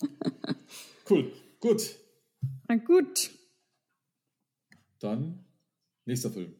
[1.10, 1.96] cool, gut.
[2.68, 3.30] Na gut.
[4.98, 5.44] Dann
[6.06, 6.54] nächster Film.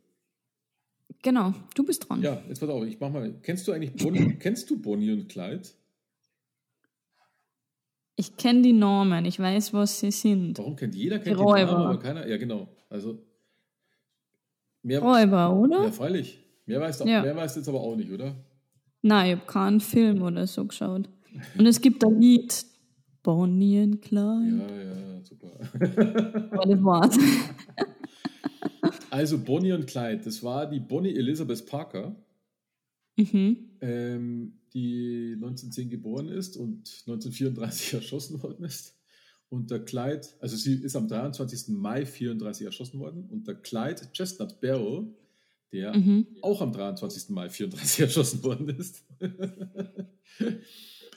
[1.22, 2.22] Genau, du bist dran.
[2.22, 3.32] Ja, jetzt pass auf, ich mach mal.
[3.42, 5.68] Kennst du eigentlich Bonnie, kennst du Bonnie und Clyde?
[8.16, 10.58] Ich kenne die Namen, ich weiß, was sie sind.
[10.58, 12.26] Warum kennt jeder kennt Die die Namen, aber keiner?
[12.26, 12.68] Ja, genau.
[12.88, 13.25] Also
[14.86, 15.84] mehr, Räuber, oder?
[15.84, 16.38] ja, freilich.
[16.66, 17.22] Mehr weiß, Ja.
[17.22, 18.34] mehr weiß jetzt aber auch nicht, oder?
[19.02, 21.08] Nein, ich habe keinen Film oder so geschaut.
[21.58, 22.64] Und es gibt ein Lied
[23.22, 24.56] Bonnie and Clyde.
[24.58, 26.50] Ja, ja, super.
[26.52, 27.14] War das Wort.
[29.10, 32.14] Also Bonnie und Clyde, das war die Bonnie Elizabeth Parker,
[33.16, 33.56] Mhm.
[33.80, 38.94] ähm, die 1910 geboren ist und 1934 erschossen worden ist.
[39.48, 41.68] Und der Clyde, also sie ist am 23.
[41.68, 43.28] Mai 34 erschossen worden.
[43.30, 45.06] Und der Clyde Chestnut Barrel,
[45.72, 46.26] der Mhm.
[46.42, 47.30] auch am 23.
[47.34, 49.04] Mai 34 erschossen worden ist.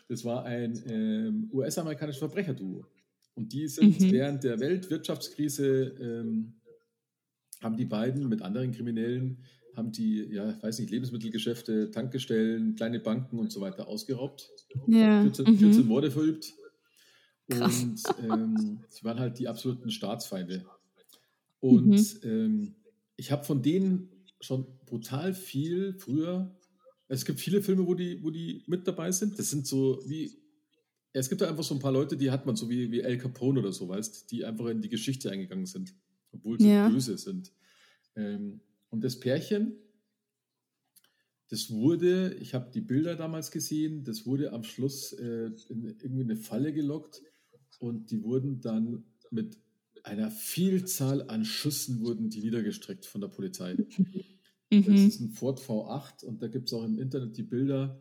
[0.07, 2.85] das war ein ähm, US-amerikanisches Verbrecherduo.
[3.35, 4.11] Und die sind Mhm.
[4.11, 6.53] während der Weltwirtschaftskrise, ähm,
[7.61, 9.43] haben die beiden mit anderen Kriminellen,
[9.75, 14.49] haben die, ja, weiß nicht, Lebensmittelgeschäfte, Tankgestellen, kleine Banken und so weiter ausgeraubt.
[14.87, 15.21] Ja.
[15.23, 15.57] 14, Mhm.
[15.57, 16.53] 14 Morde verübt.
[17.49, 17.83] Krass.
[17.83, 20.65] Und ähm, sie waren halt die absoluten Staatsfeinde.
[21.59, 22.19] Und Mhm.
[22.23, 22.75] ähm,
[23.17, 26.55] ich habe von denen schon brutal viel früher.
[27.07, 29.37] Es gibt viele Filme, wo die, wo die mit dabei sind.
[29.39, 30.37] Das sind so wie.
[31.11, 33.17] Es gibt da einfach so ein paar Leute, die hat man so wie, wie El
[33.17, 35.95] Capone oder so, weißt, die einfach in die Geschichte eingegangen sind,
[36.31, 36.87] obwohl sie Ja.
[36.87, 37.51] böse sind.
[38.15, 39.75] Ähm, und das Pärchen,
[41.49, 46.21] das wurde, ich habe die Bilder damals gesehen, das wurde am Schluss äh, in irgendwie
[46.23, 47.23] eine Falle gelockt
[47.79, 49.57] und die wurden dann mit
[50.03, 53.75] einer Vielzahl an Schüssen wurden die niedergestreckt von der Polizei.
[54.71, 54.93] Das Mhm.
[54.95, 57.99] ist ein Ford V8 und da gibt es auch im Internet die Bilder.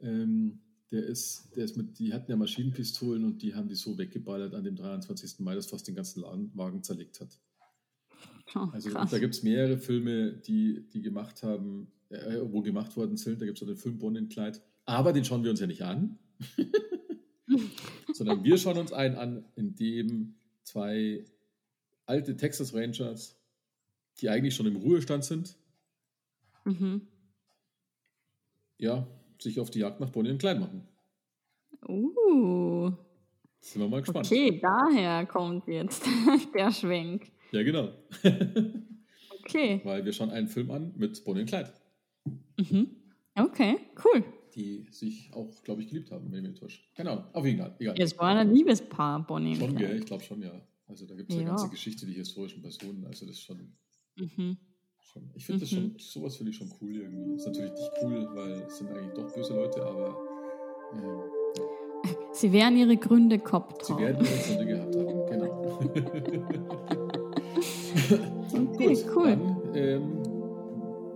[0.00, 0.60] Ähm,
[0.90, 4.54] der ist, der ist mit, die hatten ja Maschinenpistolen und die haben die so weggeballert
[4.54, 5.40] an dem 23.
[5.40, 6.22] Mai, dass fast den ganzen
[6.54, 7.38] Wagen zerlegt hat.
[8.54, 13.16] Oh, Also da gibt es mehrere Filme, die, die gemacht haben, äh, wo gemacht worden
[13.16, 13.40] sind.
[13.40, 13.98] Da gibt es auch den Film
[14.28, 14.60] Clyde.
[14.86, 16.18] Aber den schauen wir uns ja nicht an,
[18.18, 21.24] sondern wir schauen uns einen an, in dem zwei
[22.06, 23.36] alte Texas Rangers,
[24.20, 25.56] die eigentlich schon im Ruhestand sind,
[26.64, 27.06] Mhm.
[28.76, 29.06] ja,
[29.40, 30.86] sich auf die Jagd nach Bonnie und Clyde machen.
[31.88, 32.90] Uh.
[33.60, 34.26] Sind wir mal gespannt.
[34.26, 36.04] Okay, daher kommt jetzt
[36.54, 37.30] der Schwenk.
[37.52, 37.92] Ja, genau.
[39.40, 39.80] Okay.
[39.84, 41.72] Weil wir schauen einen Film an mit Bonnie und Clyde,
[42.58, 42.90] Mhm.
[43.36, 44.24] Okay, cool.
[44.54, 46.80] Die sich auch, glaube ich, geliebt haben, wenn ich mich täusche.
[46.96, 47.74] Genau, auf jeden Fall.
[47.78, 47.94] Egal.
[47.98, 49.98] Es war ein Liebespaar, Bonnie Schon, gell?
[49.98, 50.52] Ich glaube schon, ja.
[50.86, 51.50] Also da gibt es eine Ja.
[51.50, 53.04] ganze Geschichte, die historischen Personen.
[53.06, 53.72] Also das ist schon,
[54.16, 54.56] Mhm.
[54.98, 55.76] schon ich finde das Mhm.
[55.76, 57.34] schon, sowas finde ich schon cool irgendwie.
[57.36, 60.16] Ist natürlich nicht cool, weil es sind eigentlich doch böse Leute, aber
[60.94, 61.20] ähm,
[61.58, 61.64] ja.
[62.32, 64.00] Sie werden ihre Gründe gehabt sie haben.
[64.02, 65.26] werden ihre Gründe gehabt haben.
[65.26, 65.80] Genau.
[68.52, 69.36] Okay, Gut, cool.
[69.36, 70.22] Dann, ähm,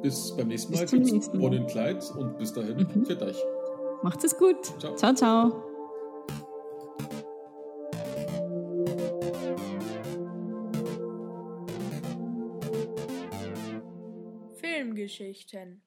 [0.03, 1.59] bis beim nächsten Bis Mal zum gibt's nächsten Mal.
[1.59, 3.07] Und Clyde und bis dahin, Mhm.
[3.07, 3.42] für euch.
[4.03, 4.64] Macht es gut.
[4.80, 4.96] Ciao.
[4.96, 5.14] ciao.
[5.14, 5.62] ciao.
[14.55, 15.82] Filmgeschichten